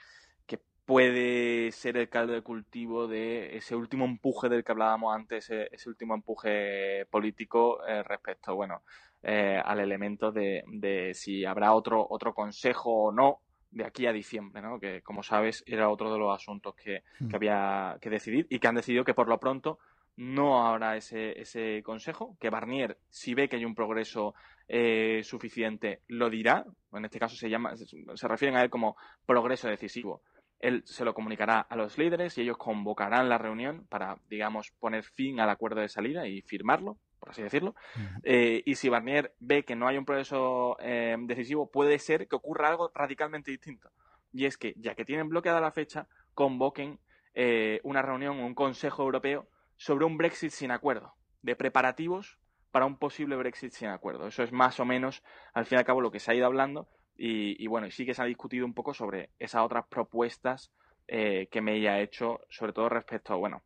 puede 0.90 1.72
ser 1.72 1.98
el 1.98 2.10
caldo 2.10 2.34
de 2.34 2.42
cultivo 2.42 3.08
de 3.08 3.56
ese 3.56 3.76
último 3.76 4.06
empuje 4.06 4.50
del 4.50 4.64
que 4.64 4.72
hablábamos 4.72 5.16
antes, 5.16 5.48
ese, 5.48 5.88
último 5.88 6.16
empuje 6.16 7.06
político 7.12 7.86
eh, 7.88 8.02
respecto, 8.02 8.56
bueno, 8.56 8.82
eh, 9.22 9.62
al 9.64 9.82
elemento 9.82 10.32
de, 10.32 10.64
de, 10.66 11.14
si 11.14 11.46
habrá 11.46 11.76
otro, 11.76 12.08
otro 12.10 12.34
consejo 12.34 13.04
o 13.04 13.12
no 13.12 13.38
de 13.70 13.86
aquí 13.86 14.08
a 14.08 14.12
diciembre, 14.12 14.64
¿no? 14.64 14.80
Que, 14.80 15.04
como 15.04 15.22
sabes, 15.22 15.64
era 15.68 15.90
otro 15.90 16.12
de 16.12 16.18
los 16.18 16.36
asuntos 16.36 16.74
que, 16.74 17.04
hmm. 17.20 17.36
había 17.36 17.98
que 18.02 18.10
decidir 18.10 18.48
y 18.50 18.58
que 18.58 18.68
han 18.68 18.74
decidido 18.74 19.06
que 19.06 19.14
por 19.14 19.28
lo 19.28 19.40
pronto 19.40 19.78
no 20.16 20.66
habrá 20.66 20.98
ese, 20.98 21.40
ese 21.40 21.84
consejo, 21.84 22.36
que 22.40 22.50
Barnier, 22.50 22.98
si 23.10 23.36
ve 23.36 23.48
que 23.48 23.58
hay 23.58 23.64
un 23.64 23.76
progreso 23.76 24.34
eh, 24.68 25.22
suficiente, 25.24 26.02
lo 26.08 26.32
dirá. 26.32 26.66
En 26.94 27.06
este 27.06 27.20
caso 27.20 27.36
se 27.36 27.48
llama, 27.48 27.76
se 27.78 28.28
refieren 28.28 28.58
a 28.58 28.64
él 28.64 28.72
como 28.72 28.98
progreso 29.28 29.68
decisivo 29.68 30.24
él 30.60 30.84
se 30.86 31.06
lo 31.06 31.14
comunicará 31.14 31.62
a 31.62 31.76
los 31.76 31.98
líderes 31.98 32.38
y 32.38 32.42
ellos 32.42 32.58
convocarán 32.58 33.30
la 33.30 33.38
reunión 33.38 33.86
para, 33.90 34.18
digamos, 34.30 34.72
poner 34.80 35.04
fin 35.04 35.40
al 35.40 35.50
acuerdo 35.50 35.82
de 35.82 35.90
salida 35.90 36.28
y 36.28 36.42
firmarlo, 36.42 36.98
por 37.20 37.30
así 37.30 37.42
decirlo. 37.42 37.76
Eh, 38.24 38.62
y 38.66 38.76
si 38.76 38.90
Barnier 38.90 39.34
ve 39.40 39.64
que 39.64 39.76
no 39.76 39.88
hay 39.88 39.98
un 39.98 40.06
proceso 40.06 40.78
eh, 40.80 41.16
decisivo, 41.22 41.72
puede 41.72 41.98
ser 42.00 42.28
que 42.28 42.36
ocurra 42.36 42.70
algo 42.70 42.92
radicalmente 42.94 43.52
distinto. 43.52 43.90
Y 44.34 44.46
es 44.46 44.58
que, 44.58 44.74
ya 44.78 44.96
que 44.96 45.06
tienen 45.06 45.30
bloqueada 45.30 45.62
la 45.62 45.72
fecha, 45.72 46.08
convoquen 46.34 47.00
eh, 47.34 47.80
una 47.84 48.02
reunión, 48.02 48.40
un 48.40 48.54
Consejo 48.54 49.04
Europeo 49.04 49.48
sobre 49.78 50.06
un 50.06 50.18
Brexit 50.18 50.52
sin 50.52 50.72
acuerdo, 50.72 51.14
de 51.42 51.56
preparativos 51.56 52.38
para 52.72 52.86
un 52.86 52.98
posible 52.98 53.38
Brexit 53.38 53.72
sin 53.72 53.88
acuerdo. 53.88 54.28
Eso 54.28 54.44
es 54.44 54.52
más 54.52 54.80
o 54.80 54.86
menos, 54.86 55.24
al 55.54 55.66
fin 55.66 55.78
y 55.78 55.80
al 55.80 55.86
cabo, 55.86 56.02
lo 56.02 56.12
que 56.12 56.20
se 56.20 56.32
ha 56.32 56.36
ido 56.36 56.46
hablando. 56.46 56.90
Y, 57.22 57.68
bueno, 57.68 57.86
y 57.86 57.92
sí 57.92 58.06
que 58.06 58.14
se 58.14 58.22
ha 58.22 58.26
discutido 58.26 58.66
un 58.66 58.74
poco 58.74 58.94
sobre 58.94 59.32
esas 59.40 59.62
otras 59.62 59.86
propuestas 59.88 60.72
eh, 61.06 61.50
que 61.52 61.60
me 61.60 61.86
ha 61.90 62.00
hecho, 62.00 62.40
sobre 62.50 62.72
todo 62.72 62.88
respecto, 62.88 63.38
bueno, 63.38 63.62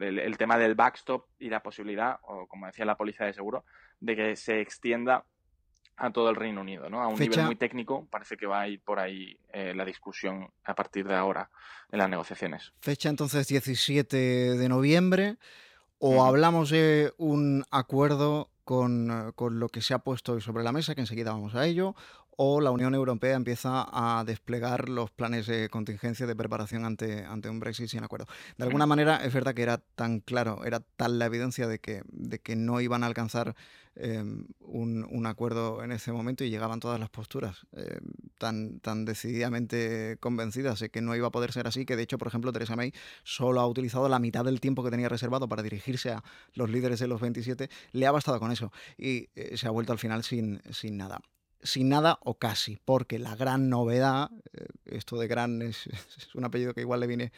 el, 0.00 0.36
tema 0.36 0.58
del 0.58 0.74
backstop 0.74 1.26
y 1.38 1.48
la 1.48 1.62
posibilidad, 1.62 2.18
o 2.22 2.46
como 2.46 2.66
decía 2.66 2.84
la 2.84 2.96
policía 2.96 3.24
de 3.24 3.32
seguro, 3.32 3.64
de 4.00 4.16
que 4.16 4.36
se 4.36 4.60
extienda 4.60 5.24
a 5.96 6.10
todo 6.10 6.28
el 6.28 6.36
Reino 6.36 6.60
Unido, 6.60 6.90
¿no? 6.90 7.00
A 7.00 7.08
un 7.08 7.18
nivel 7.18 7.44
muy 7.44 7.56
técnico, 7.56 8.06
parece 8.10 8.36
que 8.36 8.46
va 8.46 8.62
a 8.62 8.68
ir 8.68 8.80
por 8.80 8.98
ahí 8.98 9.38
eh, 9.52 9.72
la 9.74 9.84
discusión 9.84 10.50
a 10.64 10.74
partir 10.74 11.06
de 11.06 11.14
ahora 11.14 11.48
en 11.90 11.98
las 11.98 12.10
negociaciones. 12.10 12.72
Fecha 12.80 13.08
entonces 13.08 13.46
17 13.46 14.16
de 14.16 14.68
noviembre, 14.68 15.36
o 15.98 16.24
hablamos 16.24 16.70
de 16.70 17.14
un 17.16 17.64
acuerdo 17.70 18.50
con, 18.64 19.32
con, 19.36 19.60
lo 19.60 19.68
que 19.68 19.80
se 19.80 19.94
ha 19.94 19.98
puesto 20.00 20.32
hoy 20.32 20.40
sobre 20.40 20.64
la 20.64 20.72
mesa, 20.72 20.94
que 20.94 21.02
enseguida 21.02 21.32
vamos 21.32 21.54
a 21.54 21.66
ello, 21.66 21.94
o 22.36 22.60
la 22.60 22.70
Unión 22.70 22.94
Europea 22.94 23.34
empieza 23.34 23.86
a 23.90 24.24
desplegar 24.24 24.88
los 24.88 25.10
planes 25.10 25.46
de 25.46 25.68
contingencia 25.68 26.26
de 26.26 26.36
preparación 26.36 26.84
ante, 26.84 27.24
ante 27.24 27.48
un 27.48 27.60
Brexit 27.60 27.88
sin 27.88 28.04
acuerdo. 28.04 28.26
De 28.56 28.64
alguna 28.64 28.86
manera 28.86 29.16
es 29.16 29.32
verdad 29.32 29.54
que 29.54 29.62
era 29.62 29.78
tan 29.78 30.20
claro, 30.20 30.64
era 30.64 30.80
tal 30.80 31.18
la 31.18 31.26
evidencia 31.26 31.66
de 31.66 31.78
que, 31.78 32.02
de 32.06 32.40
que 32.40 32.56
no 32.56 32.80
iban 32.80 33.04
a 33.04 33.06
alcanzar 33.06 33.54
em, 33.96 34.46
un, 34.60 35.06
un, 35.08 35.26
acuerdo 35.26 35.84
en 35.84 35.92
ese 35.92 36.10
momento 36.12 36.42
y 36.42 36.50
llegaban 36.50 36.80
todas 36.80 36.98
las 36.98 37.10
posturas 37.10 37.66
em, 37.72 38.00
tan, 38.38 38.80
tan 38.80 39.04
decididamente 39.04 40.16
convencidas 40.20 40.80
de 40.80 40.90
que 40.90 41.00
no 41.00 41.14
iba 41.14 41.28
a 41.28 41.30
poder 41.30 41.52
ser 41.52 41.66
así, 41.66 41.84
que 41.84 41.96
de 41.96 42.02
hecho, 42.02 42.18
por 42.18 42.28
ejemplo, 42.28 42.52
Theresa 42.52 42.74
May 42.74 42.92
solo 43.22 43.60
ha 43.60 43.66
utilizado 43.66 44.08
la 44.08 44.18
mitad 44.18 44.44
del 44.44 44.60
tiempo 44.60 44.82
que 44.82 44.90
tenía 44.90 45.08
reservado 45.08 45.48
para 45.48 45.62
dirigirse 45.62 46.10
a 46.10 46.24
los 46.54 46.70
líderes 46.70 46.98
de 46.98 47.06
los 47.06 47.20
27, 47.20 47.70
le 47.92 48.06
ha 48.06 48.12
bastado 48.12 48.40
con 48.40 48.50
eso 48.50 48.72
y 48.98 49.28
eh, 49.36 49.56
se 49.56 49.68
ha 49.68 49.70
vuelto 49.70 49.92
al 49.92 49.98
final 49.98 50.24
sin, 50.24 50.60
sin 50.72 50.96
nada 50.96 51.20
sin 51.64 51.88
nada 51.88 52.18
o 52.22 52.34
casi, 52.38 52.78
porque 52.84 53.18
la 53.18 53.34
gran 53.34 53.68
novedad, 53.68 54.30
eh, 54.52 54.66
esto 54.86 55.18
de 55.18 55.26
gran 55.26 55.62
es, 55.62 55.88
un 56.34 56.44
apellido 56.44 56.74
que 56.74 56.82
igual 56.82 57.00
le 57.00 57.06
viene 57.06 57.32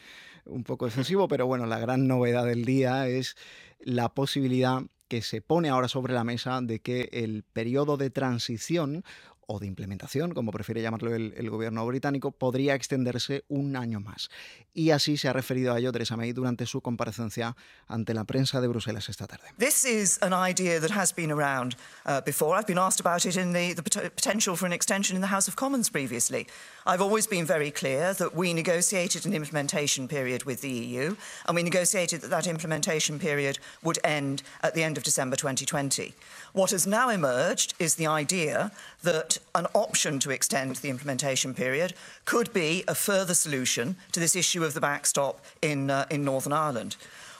un 0.45 0.63
poco 0.63 0.85
excesivo, 0.85 1.27
pero 1.27 1.47
bueno, 1.47 1.65
la 1.65 1.79
gran 1.79 2.07
novedad 2.07 2.45
del 2.45 2.65
día 2.65 3.07
es 3.07 3.35
la 3.79 4.09
posibilidad 4.09 4.83
que 5.07 5.21
se 5.21 5.41
pone 5.41 5.69
ahora 5.69 5.87
sobre 5.87 6.13
la 6.13 6.25
mesa 6.25 6.59
de 6.61 6.79
que 6.79 7.09
el 7.13 7.43
periodo 7.43 7.95
de 7.97 8.09
transición 8.09 9.03
o 9.47 9.59
de 9.59 9.65
implementación, 9.65 10.33
como 10.33 10.51
prefiere 10.51 10.81
llamarlo 10.81 11.15
el, 11.15 11.49
gobierno 11.49 11.85
británico, 11.87 12.31
podría 12.31 12.75
extenderse 12.75 13.45
un 13.47 13.75
año 13.75 13.99
más. 13.99 14.29
Y 14.73 14.91
así 14.91 15.17
se 15.17 15.29
ha 15.29 15.33
referido 15.33 15.73
a 15.73 15.79
ello 15.79 15.91
Theresa 15.91 16.17
May 16.17 16.33
durante 16.33 16.65
su 16.65 16.81
comparecencia 16.81 17.55
ante 17.87 18.13
la 18.13 18.25
prensa 18.25 18.59
de 18.59 18.67
Bruselas 18.67 19.07
esta 19.09 19.25
tarde. 19.25 19.45
This 19.57 19.85
is 19.85 20.19
an 20.21 20.33
idea 20.33 20.79
that 20.81 20.91
has 20.91 21.13
been 21.13 21.31
around 21.31 21.75
uh, 22.05 22.21
before. 22.25 22.57
I've 22.57 22.67
been 22.67 22.77
asked 22.77 22.99
about 22.99 23.25
it 23.25 23.37
in 23.37 23.53
the, 23.53 23.73
the 23.73 23.81
potential 23.81 24.55
for 24.55 24.65
an 24.65 24.73
extension 24.73 25.15
in 25.15 25.21
the 25.21 25.33
House 25.33 25.47
of 25.47 25.55
Commons 25.55 25.89
previously. 25.89 26.45
I've 26.85 27.01
always 27.01 27.25
been 27.25 27.45
very 27.45 27.71
clear 27.71 28.13
that 28.13 28.35
we 28.35 28.53
negotiated 28.53 29.25
an 29.25 29.33
implementation 29.33 30.07
period 30.07 30.43
with 30.43 30.61
the 30.61 30.69
EU, 30.69 31.15
and 31.45 31.55
we 31.55 31.63
negotiated 31.63 32.21
that 32.21 32.29
that 32.29 32.47
implementation 32.47 33.17
period 33.17 33.59
would 33.81 33.99
end 34.03 34.43
at 34.61 34.73
the 34.73 34.83
end 34.83 34.97
of 34.97 35.03
December 35.03 35.37
2020. 35.37 36.13
What 36.53 36.71
has 36.71 36.85
now 36.87 37.09
emerged 37.09 37.73
is 37.79 37.95
the 37.95 38.07
idea 38.07 38.71
that 39.03 39.36
an 39.55 39.67
option 39.73 40.19
to 40.19 40.31
extend 40.31 40.77
the 40.77 40.89
implementation 40.89 41.53
period 41.53 41.93
could 42.25 42.51
be 42.53 42.83
a 42.87 42.95
further 42.95 43.33
solution 43.33 43.95
to 44.11 44.19
this 44.19 44.35
issue 44.35 44.63
of 44.63 44.73
the 44.73 44.81
backstop 44.81 45.43
in, 45.61 45.89
uh, 45.89 46.05
in 46.09 46.23
Northern 46.23 46.53
Ireland. 46.53 46.95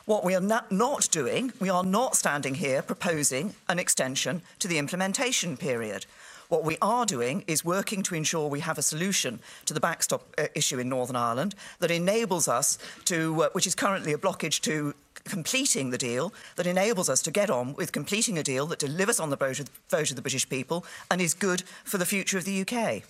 What 0.06 0.24
we 0.24 0.34
are 0.36 0.42
not, 0.42 0.72
not 0.72 1.10
doing, 1.12 1.52
we 1.60 1.70
are 1.70 1.84
not 1.84 2.16
standing 2.16 2.56
here 2.56 2.82
proposing 2.82 3.56
an 3.68 3.78
extension 3.78 4.42
to 4.60 4.68
the 4.68 4.78
implementation 4.78 5.58
period. 5.58 6.06
What 6.50 6.64
we 6.64 6.78
are 6.82 7.06
doing 7.06 7.44
is 7.46 7.66
working 7.66 8.04
to 8.04 8.16
ensure 8.16 8.48
we 8.48 8.62
have 8.62 8.78
a 8.78 8.82
solution 8.82 9.40
to 9.66 9.74
the 9.74 9.82
backstop 9.82 10.24
uh, 10.38 10.48
issue 10.56 10.80
in 10.80 10.88
Northern 10.88 11.18
Ireland 11.18 11.56
that 11.80 11.92
enables 11.92 12.48
us 12.48 12.78
to, 13.06 13.44
uh, 13.44 13.50
which 13.52 13.68
is 13.68 13.76
currently 13.76 14.14
a 14.14 14.18
blockage 14.18 14.62
to 14.62 14.94
completing 15.24 15.92
the 15.92 15.98
deal 15.98 16.34
that 16.56 16.68
enables 16.68 17.10
us 17.10 17.22
to 17.24 17.32
get 17.32 17.50
on 17.50 17.74
with 17.76 17.92
completing 17.92 18.38
a 18.38 18.44
deal 18.44 18.66
that 18.68 18.80
delivers 18.80 19.20
on 19.20 19.30
the 19.30 19.38
vote 19.38 19.60
of, 19.60 19.70
vote 19.90 20.10
of 20.10 20.16
the 20.16 20.22
British 20.22 20.48
people 20.48 20.86
and 21.10 21.22
is 21.22 21.34
good 21.34 21.64
for 21.84 21.98
the 21.98 22.06
future 22.06 22.38
of 22.38 22.46
the 22.46 22.62
UK. 22.62 23.04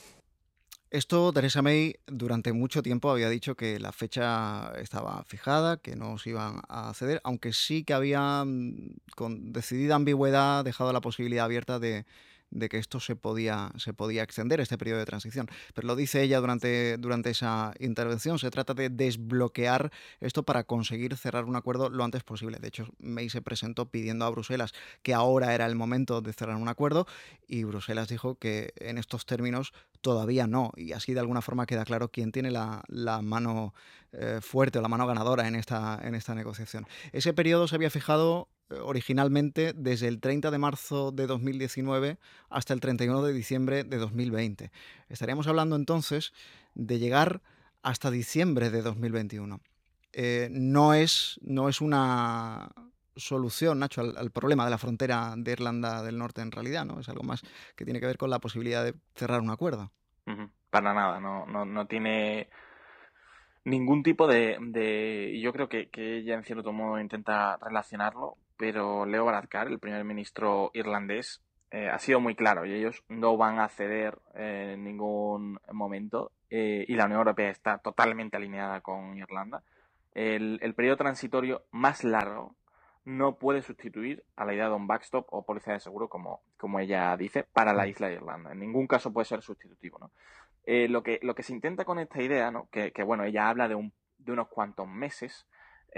Esto 0.89 1.33
Theresa 1.33 1.61
May 1.61 1.95
durante 2.05 2.53
mucho 2.53 2.81
tiempo 2.81 3.11
había 3.11 3.29
dicho 3.29 3.55
que 3.55 3.77
la 3.77 3.91
fecha 3.91 4.71
estaba 4.79 5.21
fijada, 5.25 5.75
que 5.77 5.97
no 5.97 6.17
se 6.17 6.29
iban 6.29 6.61
a 6.69 6.93
ceder, 6.93 7.19
aunque 7.25 7.51
sí 7.51 7.83
que 7.83 7.93
había 7.93 8.45
mm, 8.45 8.95
con 9.13 9.51
decidida 9.51 9.95
ambigüedad 9.95 10.63
dejado 10.63 10.93
la 10.93 11.01
posibilidad 11.01 11.43
abierta 11.43 11.77
de 11.79 12.05
de 12.49 12.69
que 12.69 12.77
esto 12.77 12.99
se 12.99 13.15
podía, 13.15 13.71
se 13.77 13.93
podía 13.93 14.23
extender, 14.23 14.59
este 14.59 14.77
periodo 14.77 14.99
de 14.99 15.05
transición. 15.05 15.47
Pero 15.73 15.87
lo 15.87 15.95
dice 15.95 16.21
ella 16.21 16.39
durante, 16.39 16.97
durante 16.97 17.29
esa 17.31 17.73
intervención, 17.79 18.39
se 18.39 18.49
trata 18.49 18.73
de 18.73 18.89
desbloquear 18.89 19.91
esto 20.19 20.43
para 20.43 20.63
conseguir 20.63 21.15
cerrar 21.17 21.45
un 21.45 21.55
acuerdo 21.55 21.89
lo 21.89 22.03
antes 22.03 22.23
posible. 22.23 22.59
De 22.59 22.69
hecho, 22.69 22.87
May 22.99 23.29
se 23.29 23.41
presentó 23.41 23.89
pidiendo 23.89 24.25
a 24.25 24.29
Bruselas 24.29 24.73
que 25.01 25.13
ahora 25.13 25.53
era 25.53 25.65
el 25.65 25.75
momento 25.75 26.21
de 26.21 26.33
cerrar 26.33 26.55
un 26.55 26.67
acuerdo 26.67 27.07
y 27.47 27.63
Bruselas 27.63 28.07
dijo 28.07 28.35
que 28.35 28.73
en 28.77 28.97
estos 28.97 29.25
términos 29.25 29.73
todavía 30.01 30.47
no. 30.47 30.71
Y 30.75 30.93
así 30.93 31.13
de 31.13 31.19
alguna 31.19 31.41
forma 31.41 31.65
queda 31.65 31.85
claro 31.85 32.09
quién 32.09 32.31
tiene 32.31 32.51
la, 32.51 32.83
mano 33.21 33.73
eh, 34.11 34.39
fuerte 34.41 34.79
o 34.79 34.81
la 34.81 34.87
mano 34.87 35.07
ganadora 35.07 35.47
en 35.47 35.55
esta, 35.55 35.99
en 36.03 36.15
esta 36.15 36.35
negociación. 36.35 36.87
Ese 37.11 37.33
periodo 37.33 37.67
se 37.67 37.75
había 37.75 37.89
fijado 37.89 38.47
originalmente 38.69 39.73
desde 39.73 40.07
el 40.07 40.19
30 40.19 40.51
de 40.51 40.57
marzo 40.57 41.11
de 41.11 41.27
2019 41.27 42.17
hasta 42.49 42.73
el 42.73 42.79
31 42.79 43.21
de 43.23 43.33
diciembre 43.33 43.83
de 43.83 43.97
2020. 43.97 44.71
Estaríamos 45.09 45.47
hablando 45.47 45.75
entonces 45.75 46.33
de 46.75 46.99
llegar 46.99 47.41
hasta 47.81 48.11
diciembre 48.11 48.69
de 48.69 48.81
2021. 48.81 49.59
Eh, 50.13 50.49
no, 50.51 50.93
es, 50.93 51.39
no 51.43 51.69
es 51.69 51.81
una 51.81 52.71
solución, 53.15 53.79
Nacho, 53.79 54.01
al, 54.01 54.31
problema 54.31 54.65
de 54.65 54.71
la 54.71 54.77
frontera 54.77 55.33
de 55.37 55.51
Irlanda 55.51 56.03
del 56.03 56.17
Norte 56.17 56.41
en 56.41 56.51
realidad, 56.51 56.85
¿no? 56.85 56.99
Es 56.99 57.09
algo 57.09 57.23
más 57.23 57.43
que 57.75 57.85
tiene 57.85 57.99
que 57.99 58.05
ver 58.05 58.17
con 58.17 58.29
la 58.29 58.39
posibilidad 58.39 58.83
de 58.83 58.93
cerrar 59.15 59.41
un 59.41 59.49
acuerdo. 59.49 59.91
Para 60.69 60.93
nada, 60.93 61.19
no, 61.19 61.45
no, 61.45 61.65
no 61.65 61.87
tiene 61.87 62.49
ningún 63.63 64.03
tipo 64.03 64.27
de, 64.27 64.57
de... 64.59 65.39
yo 65.41 65.53
creo 65.53 65.69
que, 65.69 65.89
que, 65.89 66.17
ella 66.17 66.35
en 66.35 66.43
cierto 66.43 66.71
modo 66.73 66.99
intenta 66.99 67.57
relacionarlo, 67.57 68.37
pero 68.57 69.05
Leo 69.05 69.25
Varadkar, 69.25 69.67
el 69.67 69.79
primer 69.79 70.03
ministro 70.03 70.71
irlandés, 70.73 71.41
eh, 71.69 71.89
ha 71.89 71.99
sido 71.99 72.19
muy 72.19 72.35
claro 72.35 72.65
y 72.65 72.73
ellos 72.73 73.03
no 73.09 73.35
van 73.35 73.59
a 73.59 73.67
ceder 73.67 74.19
en 74.35 74.83
ningún 74.83 75.59
momento 75.71 76.31
eh, 76.49 76.85
y 76.87 76.95
la 76.95 77.05
Unión 77.05 77.19
Europea 77.19 77.49
está 77.49 77.77
totalmente 77.79 78.37
alineada 78.37 78.81
con 78.81 79.17
Irlanda. 79.17 79.63
El, 80.13 80.59
el, 80.61 80.73
periodo 80.73 80.97
transitorio 80.97 81.63
más 81.71 82.03
largo 82.03 82.55
no 83.03 83.37
puede 83.37 83.61
sustituir 83.61 84.23
a 84.35 84.45
la 84.45 84.53
idea 84.53 84.69
de 84.69 84.75
un 84.75 84.87
backstop 84.87 85.27
o 85.29 85.45
policía 85.45 85.73
de 85.73 85.79
seguro, 85.79 86.09
como, 86.09 86.41
como 86.57 86.79
ella 86.79 87.15
dice, 87.17 87.43
para 87.43 87.73
la 87.73 87.87
isla 87.87 88.07
de 88.07 88.15
Irlanda. 88.15 88.51
En 88.51 88.59
ningún 88.59 88.87
caso 88.87 89.13
puede 89.13 89.25
ser 89.25 89.41
sustitutivo. 89.41 89.99
¿no? 89.99 90.11
Eh, 90.65 90.87
lo, 90.87 91.03
que, 91.03 91.19
lo 91.21 91.35
que 91.35 91.43
se 91.43 91.53
intenta 91.53 91.85
con 91.85 91.99
esta 91.99 92.21
idea, 92.21 92.51
¿no? 92.51 92.67
que, 92.71 92.91
que 92.91 93.03
bueno, 93.03 93.23
ella 93.23 93.49
habla 93.49 93.67
de, 93.67 93.75
un, 93.75 93.93
de 94.17 94.31
unos 94.31 94.47
cuantos 94.47 94.87
meses, 94.87 95.47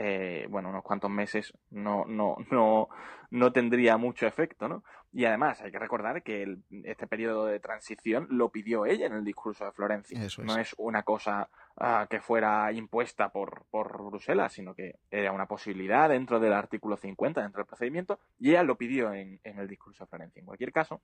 eh, 0.01 0.47
bueno, 0.49 0.69
unos 0.69 0.81
cuantos 0.81 1.11
meses 1.11 1.53
no, 1.71 2.05
no, 2.05 2.37
no, 2.51 2.87
no 3.31 3.51
tendría 3.51 3.97
mucho 3.97 4.27
efecto, 4.27 4.69
¿no? 4.69 4.81
Y 5.11 5.25
además 5.25 5.59
hay 5.59 5.73
que 5.73 5.79
recordar 5.79 6.23
que 6.23 6.59
este 6.85 7.05
periodo 7.05 7.47
de 7.47 7.59
transición 7.59 8.25
lo 8.29 8.49
pidió 8.49 8.85
ella 8.85 9.07
en 9.07 9.13
el 9.13 9.25
discurso 9.25 9.65
de 9.65 9.73
Florencia. 9.73 10.17
No 10.41 10.57
es 10.57 10.73
una 10.77 11.03
cosa 11.03 11.49
ah, 11.75 12.07
que 12.09 12.21
fuera 12.21 12.71
impuesta 12.71 13.27
por, 13.27 13.65
por 13.69 14.05
Bruselas, 14.05 14.53
sino 14.53 14.73
que 14.73 14.99
era 15.11 15.33
una 15.33 15.47
posibilidad 15.47 16.07
dentro 16.07 16.39
del 16.39 16.53
artículo 16.53 16.95
50, 16.95 17.41
dentro 17.41 17.59
del 17.59 17.67
procedimiento, 17.67 18.21
y 18.37 18.51
ella 18.51 18.63
lo 18.63 18.77
pidió 18.77 19.11
en, 19.11 19.41
en 19.43 19.59
el 19.59 19.67
discurso 19.67 20.05
de 20.05 20.09
Florencia. 20.11 20.39
En 20.39 20.45
cualquier 20.45 20.71
caso, 20.71 21.01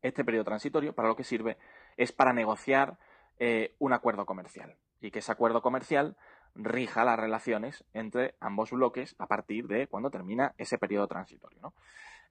este 0.00 0.24
periodo 0.24 0.44
transitorio 0.44 0.94
para 0.94 1.08
lo 1.08 1.16
que 1.16 1.24
sirve 1.24 1.56
es 1.96 2.12
para 2.12 2.32
negociar 2.32 2.98
eh, 3.40 3.74
un 3.80 3.92
acuerdo 3.92 4.26
comercial 4.26 4.76
y 5.00 5.10
que 5.10 5.20
ese 5.20 5.32
acuerdo 5.32 5.62
comercial 5.62 6.16
rija 6.54 7.04
las 7.04 7.18
relaciones 7.18 7.84
entre 7.92 8.34
ambos 8.40 8.70
bloques 8.70 9.14
a 9.18 9.26
partir 9.26 9.66
de 9.66 9.86
cuando 9.86 10.10
termina 10.10 10.54
ese 10.58 10.78
periodo 10.78 11.06
transitorio. 11.06 11.74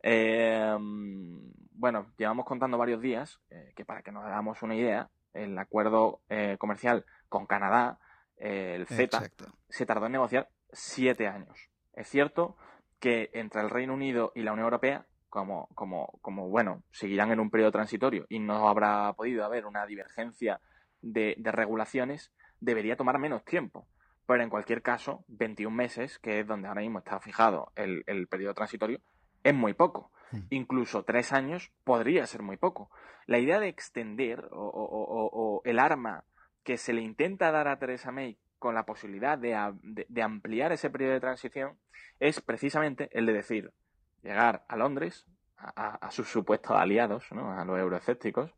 Em, 0.02 1.52
bueno, 1.72 2.08
llevamos 2.18 2.46
contando 2.46 2.78
varios 2.78 3.02
días 3.02 3.40
eh, 3.50 3.74
que 3.76 3.86
para 3.86 4.02
que 4.02 4.12
nos 4.12 4.26
hagamos 4.26 4.62
una 4.62 4.76
idea, 4.76 5.10
el 5.34 5.58
acuerdo 5.58 6.22
eh, 6.30 6.58
comercial 6.58 7.06
con 7.28 7.46
Canadá, 7.46 8.00
el 8.38 8.88
CETA, 8.88 9.24
se 9.68 9.86
tardó 9.86 10.06
en 10.06 10.14
negociar 10.14 10.50
siete 10.72 11.28
años. 11.28 11.70
Es 11.94 12.08
cierto 12.08 12.56
que 13.00 13.30
entre 13.34 13.62
el 13.62 13.70
Reino 13.70 13.94
Unido 13.94 14.32
y 14.36 14.44
la 14.44 14.54
Unión 14.54 14.66
Europea 14.66 15.06
como, 15.30 15.68
como, 15.76 16.20
como, 16.22 16.50
bueno, 16.50 16.84
seguirán 16.92 17.32
en 17.32 17.40
un 17.40 17.50
periodo 17.50 17.72
transitorio 17.72 18.26
y 18.30 18.40
no 18.40 18.68
habrá 18.68 19.14
podido 19.14 19.46
haber 19.46 19.66
una 19.66 19.86
divergencia 19.86 20.60
de, 21.02 21.36
regulaciones, 21.38 22.32
debería 22.60 22.98
tomar 22.98 23.20
menos 23.20 23.46
tiempo. 23.46 23.88
Pero 24.30 24.44
en 24.44 24.52
cualquier 24.52 24.84
caso, 24.84 25.26
21 25.28 25.76
meses, 25.76 26.20
que 26.20 26.40
es 26.40 26.46
donde 26.46 26.68
ahora 26.68 26.82
mismo 26.82 27.00
está 27.00 27.20
fijado 27.20 27.72
el, 27.76 28.28
periodo 28.28 28.54
transitorio, 28.54 29.02
es 29.42 29.56
muy 29.56 29.74
poco. 29.74 30.12
Hmm. 30.30 30.42
Incluso 30.52 31.02
tres 31.02 31.34
años 31.34 31.72
podría 31.84 32.28
ser 32.28 32.44
muy 32.44 32.56
poco. 32.56 32.92
La 33.26 33.40
idea 33.40 33.60
de 33.60 33.70
extender 33.70 34.48
o, 34.52 35.64
el 35.66 35.80
arma 35.80 36.26
que 36.64 36.78
se 36.78 36.94
le 36.94 37.02
intenta 37.02 37.52
dar 37.52 37.68
a 37.68 37.80
Theresa 37.80 38.12
May 38.12 38.38
con 38.60 38.76
la 38.76 38.86
posibilidad 38.86 39.36
de, 39.36 40.22
ampliar 40.22 40.74
ese 40.74 40.92
periodo 40.92 41.14
de 41.14 41.22
transición 41.22 41.80
es 42.20 42.40
precisamente 42.40 43.10
el 43.14 43.26
de 43.26 43.34
decir, 43.34 43.74
llegar 44.22 44.64
a 44.68 44.78
Londres, 44.78 45.26
a, 45.58 46.12
sus 46.12 46.28
supuestos 46.28 46.78
aliados, 46.78 47.32
¿no? 47.32 47.52
a 47.52 47.66
los 47.66 47.80
euroescépticos, 47.80 48.54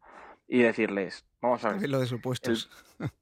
y 0.48 0.62
decirles, 0.62 1.26
vamos 1.42 1.64
a 1.66 1.74
ver. 1.74 1.82
Lo 1.90 2.00
de 2.00 2.08
supuestos. 2.08 2.70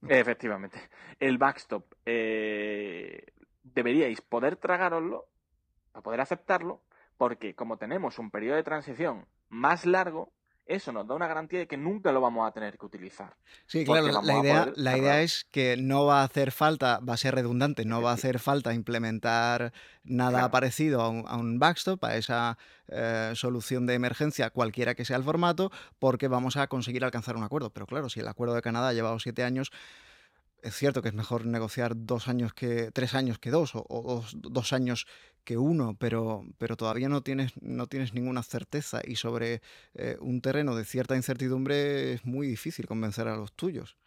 efectivamente. 0.08 0.80
El 1.20 1.38
backstop, 1.38 1.86
eh, 2.06 3.26
deberíais 3.64 4.22
poder 4.22 4.56
tragároslo, 4.56 5.28
a 5.94 6.02
poder 6.02 6.22
aceptarlo, 6.22 6.82
porque 7.18 7.56
como 7.56 7.78
tenemos 7.78 8.20
un 8.20 8.32
periodo 8.32 8.56
de 8.56 8.64
transición 8.64 9.26
más 9.50 9.86
largo, 9.86 10.32
eso 10.70 10.92
nos 10.92 11.08
da 11.08 11.16
una 11.16 11.28
garantía 11.28 11.60
de 11.60 11.68
que 11.68 11.78
nunca 11.78 12.12
lo 12.12 12.22
vamos 12.22 12.48
a 12.48 12.52
tener 12.52 12.78
que 12.78 12.86
utilizar. 12.86 13.36
Sí, 13.66 13.84
claro, 13.84 14.22
la 14.22 14.40
idea, 14.40 14.72
la 14.76 14.98
idea 14.98 15.22
es 15.22 15.46
que 15.52 15.76
no 15.78 16.06
va 16.06 16.22
a 16.22 16.24
hacer 16.24 16.52
falta, 16.52 17.00
va 17.00 17.16
a 17.16 17.18
ser 17.18 17.34
redundante, 17.34 17.86
no 17.86 18.02
va 18.02 18.12
a 18.12 18.14
hacer 18.14 18.38
falta 18.40 18.74
implementar 18.74 19.74
nada 20.04 20.52
parecido 20.52 21.02
a 21.02 21.10
un, 21.10 21.60
backstop, 21.60 22.04
a 22.06 22.16
esa 22.16 22.58
eh, 22.88 23.32
solución 23.36 23.88
de 23.88 23.96
emergencia, 23.96 24.52
cualquiera 24.52 24.94
que 24.94 25.06
sea 25.06 25.18
el 25.18 25.24
formato, 25.24 25.72
porque 25.98 26.28
vamos 26.28 26.56
a 26.56 26.68
conseguir 26.68 27.04
alcanzar 27.04 27.36
un 27.36 27.44
acuerdo. 27.44 27.72
Pero 27.72 27.88
claro, 27.88 28.08
si 28.10 28.20
el 28.20 28.28
acuerdo 28.28 28.54
de 28.54 28.62
Canadá 28.62 28.90
ha 28.90 28.94
llevado 28.94 29.20
siete 29.20 29.44
años, 29.44 29.72
es 30.62 30.76
cierto 30.76 31.02
que 31.02 31.10
es 31.10 31.14
mejor 31.14 31.46
negociar 31.46 31.94
dos 31.96 32.28
años 32.28 32.54
que 32.54 32.92
tres 32.92 33.14
años 33.14 33.40
que 33.40 33.50
dos 33.50 33.72
o, 33.74 34.24
dos, 34.34 34.74
años 34.74 35.08
que 35.50 35.58
uno, 35.58 35.96
pero, 35.98 36.44
pero 36.60 36.78
todavía 36.78 37.10
no 37.10 37.24
tienes, 37.24 37.60
no 37.60 37.88
tienes 37.88 38.14
ninguna 38.14 38.44
certeza 38.44 39.02
y 39.04 39.16
sobre 39.16 39.62
eh, 39.96 40.16
un 40.20 40.42
terreno 40.42 40.76
de 40.76 40.86
cierta 40.86 41.16
incertidumbre 41.16 42.14
es 42.14 42.24
muy 42.24 42.46
difícil 42.46 42.86
convencer 42.86 43.28
a 43.28 43.36
los 43.36 43.54
tuyos. 43.54 43.98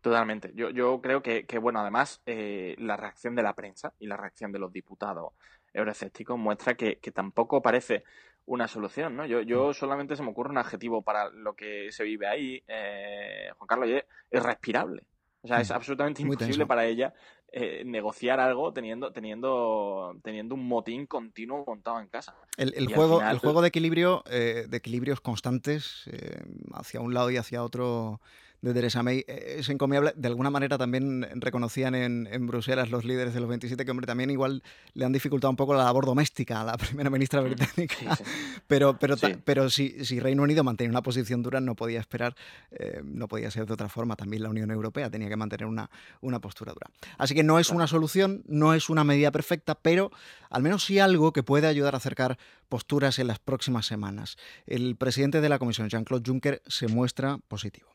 Totalmente. 0.00 0.52
Yo, 0.54 0.70
yo 0.70 1.00
creo 1.00 1.24
que, 1.24 1.44
que 1.44 1.58
bueno, 1.58 1.80
además, 1.80 2.22
eh, 2.24 2.76
la 2.78 2.96
reacción 2.96 3.34
de 3.34 3.42
la 3.42 3.56
prensa 3.56 3.94
y 3.98 4.06
la 4.06 4.16
reacción 4.16 4.52
de 4.52 4.60
los 4.60 4.72
diputados 4.72 5.32
euroescépticos 5.74 6.38
muestra 6.38 6.74
que, 6.74 7.00
que 7.00 7.10
tampoco 7.10 7.60
parece 7.60 8.04
una 8.46 8.68
solución, 8.68 9.16
¿no? 9.16 9.26
Yo, 9.26 9.40
yo 9.40 9.70
mm. 9.70 9.74
solamente 9.74 10.14
se 10.14 10.22
me 10.22 10.30
ocurre 10.30 10.50
un 10.50 10.58
adjetivo 10.58 11.02
para 11.02 11.30
lo 11.30 11.54
que 11.54 11.90
se 11.90 12.04
vive 12.04 12.28
ahí, 12.28 12.62
eh, 12.68 13.50
Juan 13.58 13.66
Carlos, 13.66 13.88
y 13.88 13.94
es 14.30 14.42
respirable. 14.44 15.02
O 15.42 15.48
sea, 15.48 15.60
es 15.60 15.70
mm. 15.70 15.74
absolutamente 15.74 16.22
imposible 16.22 16.64
para 16.64 16.86
ella 16.86 17.12
eh, 17.52 17.82
negociar 17.84 18.38
algo 18.38 18.72
teniendo, 18.72 19.12
teniendo, 19.12 20.16
teniendo 20.22 20.54
un 20.54 20.68
motín 20.68 21.06
continuo 21.06 21.64
montado 21.66 21.98
en 21.98 22.06
casa. 22.06 22.34
El, 22.56 22.92
juego, 22.94 23.20
el 23.20 23.38
juego 23.38 23.60
de 23.60 23.68
equilibrio, 23.68 24.22
eh, 24.30 24.66
de 24.68 24.76
equilibrios 24.76 25.20
constantes 25.20 26.04
eh, 26.12 26.42
hacia 26.72 27.00
un 27.00 27.12
lado 27.12 27.30
y 27.30 27.38
hacia 27.38 27.64
otro 27.64 28.20
de 28.62 28.74
Theresa 28.74 29.02
May 29.02 29.24
eh, 29.26 29.56
es 29.58 29.68
encomiable. 29.68 30.12
De 30.16 30.28
alguna 30.28 30.50
manera 30.50 30.78
también 30.78 31.26
reconocían 31.34 31.94
en, 31.94 32.46
Bruselas 32.46 32.90
los 32.90 33.04
líderes 33.04 33.34
de 33.34 33.40
los 33.40 33.48
27 33.48 33.84
que, 33.84 33.90
hombre, 33.90 34.06
también 34.06 34.30
igual 34.30 34.62
le 34.94 35.04
han 35.04 35.12
dificultado 35.12 35.50
un 35.50 35.56
poco 35.56 35.74
la 35.74 35.84
labor 35.84 36.06
doméstica 36.06 36.60
a 36.60 36.64
la 36.64 36.76
primera 36.78 37.10
ministra 37.10 37.40
mm, 37.40 37.44
británica. 37.44 38.18
Pero, 38.66 38.98
pero, 38.98 39.16
pero 39.44 39.70
si, 39.70 40.04
si, 40.04 40.20
Reino 40.20 40.42
Unido 40.42 40.64
mantiene 40.64 40.90
una 40.90 41.02
posición 41.02 41.42
dura, 41.42 41.60
no 41.60 41.74
podía 41.74 42.00
esperar, 42.00 42.34
eh, 42.70 43.00
no 43.04 43.28
podía 43.28 43.50
ser 43.50 43.66
de 43.66 43.74
otra 43.74 43.88
forma. 43.88 44.16
También 44.16 44.42
la 44.42 44.50
Unión 44.50 44.70
Europea 44.70 45.10
tenía 45.10 45.28
que 45.28 45.36
mantener 45.36 45.66
una, 45.66 45.90
una 46.20 46.40
postura 46.40 46.72
dura. 46.72 46.90
Así 47.18 47.34
que 47.34 47.42
no 47.42 47.58
es 47.58 47.70
una 47.70 47.86
solución, 47.86 48.42
no 48.46 48.74
es 48.74 48.90
una 48.90 49.04
medida 49.04 49.30
perfecta, 49.30 49.74
pero 49.74 50.10
al 50.50 50.62
menos 50.62 50.84
sí 50.84 50.98
algo 50.98 51.32
que 51.32 51.42
puede 51.42 51.66
ayudar 51.66 51.94
a 51.94 51.98
acercar 51.98 52.38
posturas 52.68 53.18
en 53.18 53.26
las 53.26 53.38
próximas 53.38 53.86
semanas. 53.86 54.36
El 54.66 54.96
presidente 54.96 55.40
de 55.40 55.48
la 55.48 55.58
Comisión, 55.58 55.88
Jean-Claude 55.88 56.24
Juncker, 56.26 56.62
se 56.66 56.88
muestra 56.88 57.38
positivo. 57.48 57.89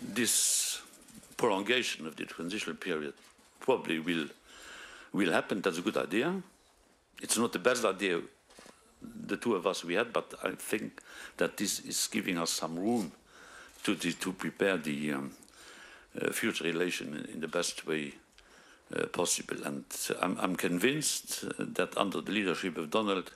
This 0.00 0.80
prolongation 1.36 2.06
of 2.06 2.16
the 2.16 2.24
transitional 2.24 2.76
period 2.76 3.14
probably 3.60 3.98
will 3.98 4.28
will 5.12 5.32
happen. 5.32 5.60
That's 5.60 5.78
a 5.78 5.82
good 5.82 5.96
idea. 5.96 6.42
It's 7.20 7.36
not 7.36 7.52
the 7.52 7.58
best 7.58 7.84
idea 7.84 8.20
the 9.26 9.36
two 9.36 9.54
of 9.54 9.66
us 9.66 9.84
we 9.84 9.94
had, 9.94 10.12
but 10.12 10.34
I 10.42 10.52
think 10.52 11.00
that 11.36 11.56
this 11.56 11.80
is 11.80 12.08
giving 12.10 12.38
us 12.38 12.50
some 12.50 12.78
room 12.78 13.12
to 13.84 13.94
to 13.96 14.32
prepare 14.32 14.76
the 14.76 15.12
um, 15.12 15.32
uh, 16.20 16.30
future 16.30 16.64
relation 16.64 17.14
in, 17.14 17.34
in, 17.34 17.40
the 17.40 17.48
best 17.48 17.86
way 17.86 18.14
uh, 18.94 19.06
possible. 19.06 19.56
And 19.64 19.84
I'm, 20.20 20.36
I'm 20.38 20.56
convinced 20.56 21.44
that 21.58 21.96
under 21.96 22.20
the 22.20 22.32
leadership 22.32 22.76
of 22.76 22.90
Donald, 22.90 23.32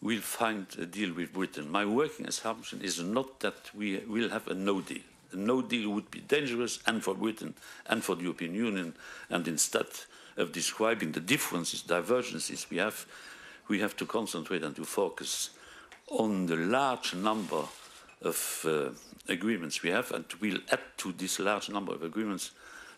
we'll 0.00 0.20
find 0.20 0.66
a 0.78 0.86
deal 0.86 1.14
with 1.14 1.32
Britain. 1.32 1.70
My 1.70 1.84
working 1.84 2.26
assumption 2.26 2.82
is 2.82 3.00
not 3.00 3.40
that 3.40 3.70
we 3.74 3.98
will 3.98 4.30
have 4.30 4.48
a 4.48 4.54
no 4.54 4.80
deal. 4.80 5.02
No 5.34 5.62
deal 5.62 5.90
would 5.90 6.10
be 6.10 6.20
dangerous 6.20 6.80
and 6.86 7.02
for 7.02 7.14
Britain 7.14 7.54
and 7.86 8.02
for 8.02 8.14
the 8.14 8.22
European 8.22 8.54
Union. 8.54 8.94
And 9.30 9.48
instead 9.48 9.86
of 10.36 10.52
describing 10.52 11.12
the 11.12 11.20
differences, 11.20 11.82
divergences 11.82 12.66
we 12.70 12.78
have, 12.78 13.06
we 13.68 13.80
have 13.80 13.96
to 13.96 14.06
concentrate 14.06 14.62
and 14.62 14.74
to 14.76 14.84
focus 14.84 15.50
on 16.08 16.46
the 16.46 16.56
large 16.56 17.14
number 17.14 17.64
of 18.22 18.66
uh, 18.68 18.90
agreements 19.28 19.82
we 19.82 19.90
have, 19.90 20.12
and 20.12 20.24
we'll 20.40 20.58
add 20.70 20.80
to 20.98 21.12
this 21.12 21.38
large 21.38 21.70
number 21.70 21.94
of 21.94 22.02
agreements 22.02 22.52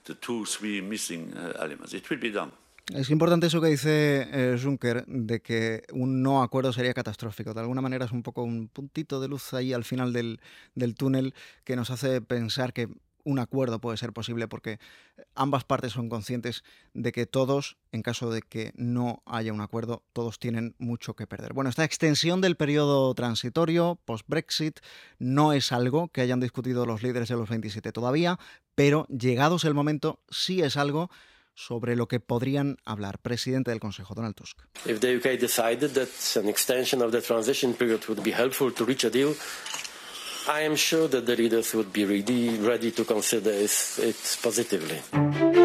the 0.05 0.15
two, 0.15 0.45
three 0.45 0.81
missing 0.81 1.33
uh, 1.37 1.53
elements. 1.59 1.95
It 1.95 2.09
will 2.11 2.19
be 2.19 2.31
done. 2.31 2.53
Es 2.93 3.09
importante 3.09 3.47
eso 3.47 3.63
que 3.63 3.69
dice 3.69 4.29
eh, 4.31 4.59
Juncker, 4.63 5.07
de 5.07 5.41
que 5.41 5.85
un 5.93 6.23
no 6.23 6.43
acuerdo 6.43 6.71
sería 6.71 6.93
catastrófico. 6.93 7.55
De 7.55 7.61
alguna 7.61 7.81
manera 7.81 8.05
es 8.05 8.13
un 8.13 8.23
poco 8.23 8.43
un 8.43 8.69
puntito 8.69 9.21
de 9.21 9.29
luz 9.29 9.55
ahí 9.55 9.73
al 9.73 9.85
final 9.85 10.13
del, 10.13 10.39
túnel 10.95 11.35
que 11.65 11.77
nos 11.77 11.91
hace 11.91 12.21
pensar 12.21 12.75
que 12.75 12.91
un 13.27 13.39
acuerdo 13.39 13.81
puede 13.81 13.97
ser 13.97 14.13
posible 14.13 14.49
porque 14.49 14.79
ambas 15.35 15.65
partes 15.65 15.93
son 15.93 16.11
conscientes 16.11 16.63
de 16.93 17.11
que 17.11 17.25
todos, 17.25 17.79
en 17.91 18.03
caso 18.03 18.31
de 18.31 18.43
que 18.43 18.73
no 18.77 19.23
haya 19.25 19.55
un 19.55 19.63
acuerdo, 19.63 20.03
todos 20.13 20.39
tienen 20.39 20.75
mucho 20.77 21.17
que 21.17 21.27
perder. 21.27 21.55
Bueno, 21.55 21.71
esta 21.71 21.85
extensión 21.85 22.43
del 22.43 22.57
periodo 22.57 23.15
transitorio 23.15 23.99
post-Brexit 24.05 24.81
no 25.19 25.55
es 25.55 25.73
algo 25.73 26.09
que 26.09 26.21
hayan 26.21 26.41
discutido 26.41 26.85
los 26.85 27.03
líderes 27.03 27.31
de 27.31 27.37
los 27.37 27.49
27 27.49 27.93
todavía, 27.93 28.39
pero 28.75 29.07
llegados 29.07 29.65
el 29.65 29.73
momento 29.73 30.21
sí 30.29 30.61
es 30.61 30.77
algo 30.77 31.09
sobre 31.55 31.97
lo 31.97 32.07
que 32.07 32.21
podrían 32.21 32.77
hablar. 32.85 33.19
Presidente 33.19 33.71
del 33.71 33.81
Consejo, 33.81 34.15
Donald 34.15 34.35
Tusk. 34.35 34.59
If 34.87 35.01
the 35.01 35.17
UK 35.17 35.39
decided 35.39 35.93
that 35.95 36.09
an 36.37 36.49
extension 36.49 37.03
of 37.03 37.13
the 37.13 37.23
transition 37.23 37.75
period 37.75 38.07
would 38.09 38.23
be 38.23 38.33
helpful 38.33 38.73
to 38.73 38.85
reach 38.85 39.05
a 39.05 39.11
deal, 39.11 39.35
I 40.47 40.63
am 40.63 40.77
sure 40.77 41.09
that 41.09 41.25
the 41.25 41.37
leaders 41.37 41.75
would 41.75 41.93
be 41.93 42.05
ready, 42.05 42.59
ready 42.59 42.91
to 42.91 43.05
consider 43.05 43.53
it 43.53 44.39
positively. 44.43 45.64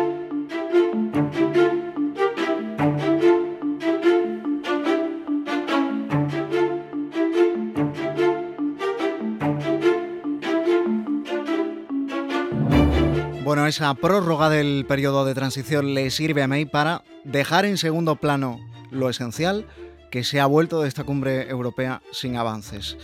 Esa 13.69 13.93
prórroga 13.93 14.49
del 14.49 14.83
periodo 14.87 15.25
de 15.25 15.35
transición 15.35 15.93
le 15.93 16.09
sirve 16.09 16.41
a 16.41 16.47
May 16.47 16.65
para 16.65 17.03
dejar 17.23 17.65
en 17.65 17.77
segundo 17.77 18.15
plano 18.15 18.59
lo 18.89 19.11
esencial, 19.11 19.67
que 20.09 20.23
se 20.23 20.39
ha 20.39 20.47
vuelto 20.47 20.81
de 20.81 20.87
esta 20.87 21.03
cumbre 21.03 21.47
europea 21.49 22.01
sin 22.11 22.35
avances. 22.35 22.97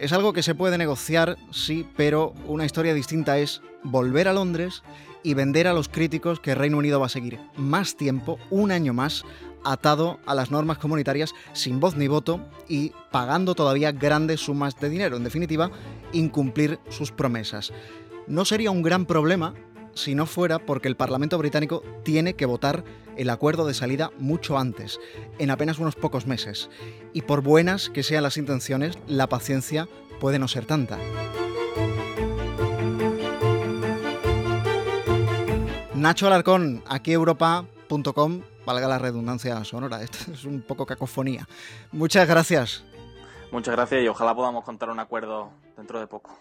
Es 0.00 0.12
algo 0.12 0.32
que 0.32 0.42
se 0.42 0.56
puede 0.56 0.78
negociar, 0.78 1.36
sí, 1.52 1.86
pero 1.96 2.34
una 2.48 2.64
historia 2.64 2.92
distinta 2.92 3.38
es 3.38 3.62
volver 3.84 4.26
a 4.26 4.32
Londres 4.32 4.82
y 5.22 5.34
vender 5.34 5.68
a 5.68 5.74
los 5.74 5.88
críticos 5.88 6.40
que 6.40 6.56
Reino 6.56 6.78
Unido 6.78 6.98
va 6.98 7.06
a 7.06 7.10
seguir 7.10 7.38
más 7.56 7.96
tiempo, 7.96 8.38
un 8.50 8.72
año 8.72 8.92
más, 8.92 9.24
atado 9.64 10.18
a 10.26 10.34
las 10.34 10.50
normas 10.50 10.78
comunitarias 10.78 11.34
sin 11.52 11.78
voz 11.78 11.96
ni 11.96 12.08
voto 12.08 12.40
y 12.68 12.92
pagando 13.12 13.54
todavía 13.54 13.92
grandes 13.92 14.40
sumas 14.40 14.78
de 14.80 14.88
dinero. 14.88 15.16
En 15.16 15.24
definitiva, 15.24 15.70
incumplir 16.12 16.80
sus 16.88 17.12
promesas. 17.12 17.72
No 18.26 18.44
sería 18.44 18.72
un 18.72 18.82
gran 18.82 19.06
problema 19.06 19.54
si 19.94 20.14
no 20.14 20.26
fuera 20.26 20.58
porque 20.58 20.88
el 20.88 20.96
Parlamento 20.96 21.38
británico 21.38 21.82
tiene 22.02 22.34
que 22.34 22.46
votar 22.46 22.84
el 23.16 23.30
acuerdo 23.30 23.66
de 23.66 23.74
salida 23.74 24.10
mucho 24.18 24.58
antes, 24.58 24.98
en 25.38 25.50
apenas 25.50 25.78
unos 25.78 25.96
pocos 25.96 26.26
meses. 26.26 26.70
Y 27.12 27.22
por 27.22 27.42
buenas 27.42 27.90
que 27.90 28.02
sean 28.02 28.22
las 28.22 28.36
intenciones, 28.36 28.98
la 29.06 29.28
paciencia 29.28 29.88
puede 30.20 30.38
no 30.38 30.48
ser 30.48 30.66
tanta. 30.66 30.98
Nacho 35.94 36.26
Alarcón, 36.26 36.82
aquí 36.86 37.12
Europa.com, 37.12 38.40
valga 38.64 38.88
la 38.88 38.98
redundancia 38.98 39.62
sonora, 39.64 40.02
esto 40.02 40.32
es 40.32 40.44
un 40.44 40.62
poco 40.62 40.86
cacofonía. 40.86 41.46
Muchas 41.92 42.26
gracias. 42.26 42.84
Muchas 43.52 43.74
gracias 43.74 44.02
y 44.02 44.08
ojalá 44.08 44.34
podamos 44.34 44.64
contar 44.64 44.90
un 44.90 45.00
acuerdo 45.00 45.50
dentro 45.76 46.00
de 46.00 46.06
poco. 46.06 46.38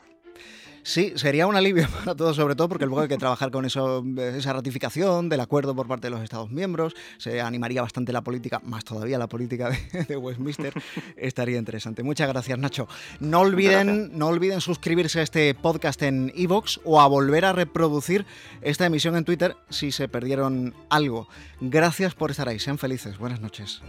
Sí, 0.83 1.13
sería 1.15 1.47
un 1.47 1.55
alivio 1.55 1.87
para 1.99 2.15
todos, 2.15 2.35
sobre 2.35 2.55
todo 2.55 2.69
porque 2.69 2.85
luego 2.85 3.01
hay 3.01 3.07
que 3.07 3.17
trabajar 3.17 3.51
con 3.51 3.65
eso, 3.65 4.03
esa 4.17 4.53
ratificación 4.53 5.29
del 5.29 5.39
acuerdo 5.39 5.75
por 5.75 5.87
parte 5.87 6.07
de 6.07 6.11
los 6.11 6.21
Estados 6.21 6.51
miembros. 6.51 6.95
Se 7.17 7.41
animaría 7.41 7.81
bastante 7.81 8.11
la 8.11 8.21
política, 8.21 8.61
más 8.63 8.85
todavía 8.85 9.17
la 9.17 9.27
política 9.27 9.69
de, 10.07 10.17
Westminster. 10.17 10.73
Estaría 11.15 11.57
interesante. 11.57 12.03
Muchas 12.03 12.27
gracias, 12.27 12.57
Nacho. 12.57 12.87
No 13.19 13.41
olviden, 13.41 14.17
no 14.17 14.27
olviden 14.27 14.61
suscribirse 14.61 15.19
a 15.19 15.23
este 15.23 15.53
podcast 15.53 16.01
en 16.03 16.31
iVoox 16.35 16.79
o 16.83 17.01
a 17.01 17.07
volver 17.07 17.45
a 17.45 17.53
reproducir 17.53 18.25
esta 18.61 18.85
emisión 18.85 19.15
en 19.15 19.25
Twitter 19.25 19.55
si 19.69 19.91
se 19.91 20.07
perdieron 20.07 20.73
algo. 20.89 21.27
Gracias 21.61 22.15
por 22.15 22.31
estar 22.31 22.47
ahí. 22.47 22.59
Sean 22.59 22.77
felices. 22.77 23.17
Buenas 23.17 23.41
noches. 23.41 23.81